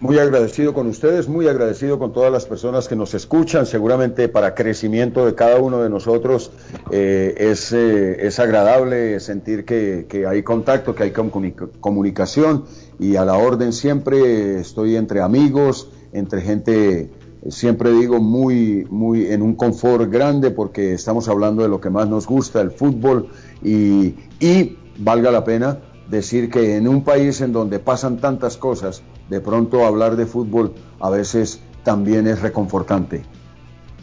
[0.01, 3.67] Muy agradecido con ustedes, muy agradecido con todas las personas que nos escuchan.
[3.67, 6.53] Seguramente para crecimiento de cada uno de nosotros
[6.91, 12.65] eh, es, eh, es, agradable sentir que, que, hay contacto, que hay comunicación
[12.99, 17.11] y a la orden siempre estoy entre amigos, entre gente,
[17.49, 22.09] siempre digo, muy, muy en un confort grande porque estamos hablando de lo que más
[22.09, 23.29] nos gusta, el fútbol
[23.63, 25.79] y, y valga la pena
[26.11, 30.75] decir que en un país en donde pasan tantas cosas, de pronto hablar de fútbol
[31.01, 33.25] a veces también es reconfortante.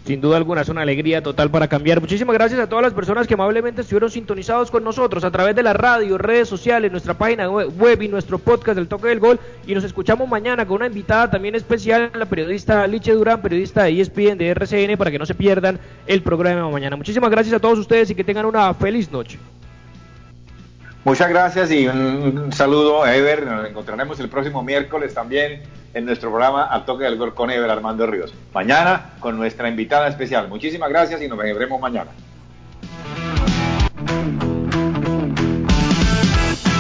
[0.06, 2.00] Sin duda alguna es una alegría total para cambiar.
[2.00, 5.64] Muchísimas gracias a todas las personas que amablemente estuvieron sintonizados con nosotros a través de
[5.64, 9.40] la radio, redes sociales, nuestra página web y nuestro podcast del Toque del Gol.
[9.66, 14.00] Y nos escuchamos mañana con una invitada también especial, la periodista Liche Durán, periodista de
[14.00, 16.96] ESPN de RCN, para que no se pierdan el programa mañana.
[16.96, 19.40] Muchísimas gracias a todos ustedes y que tengan una feliz noche.
[21.06, 23.46] Muchas gracias y un, saludo a Ever.
[23.46, 25.62] Nos encontraremos el próximo miércoles también
[25.94, 28.34] en nuestro programa Al Toque del Gol con Ever Armando Ríos.
[28.52, 30.48] Mañana con nuestra invitada especial.
[30.48, 32.10] Muchísimas gracias y nos veremos mañana.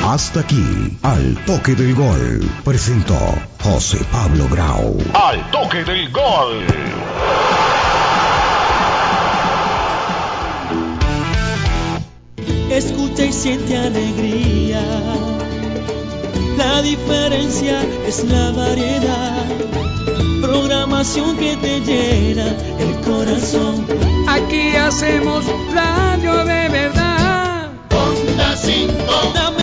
[0.07, 3.19] Hasta aquí, Al Toque del Gol, presentó
[3.61, 4.97] José Pablo Grau.
[5.13, 6.65] Al Toque del Gol.
[12.69, 14.81] Escucha y siente alegría.
[16.57, 19.45] La diferencia es la variedad,
[20.41, 23.85] programación que te llena el corazón.
[24.27, 27.71] Aquí hacemos radio de verdad.
[27.91, 29.45] Onda 5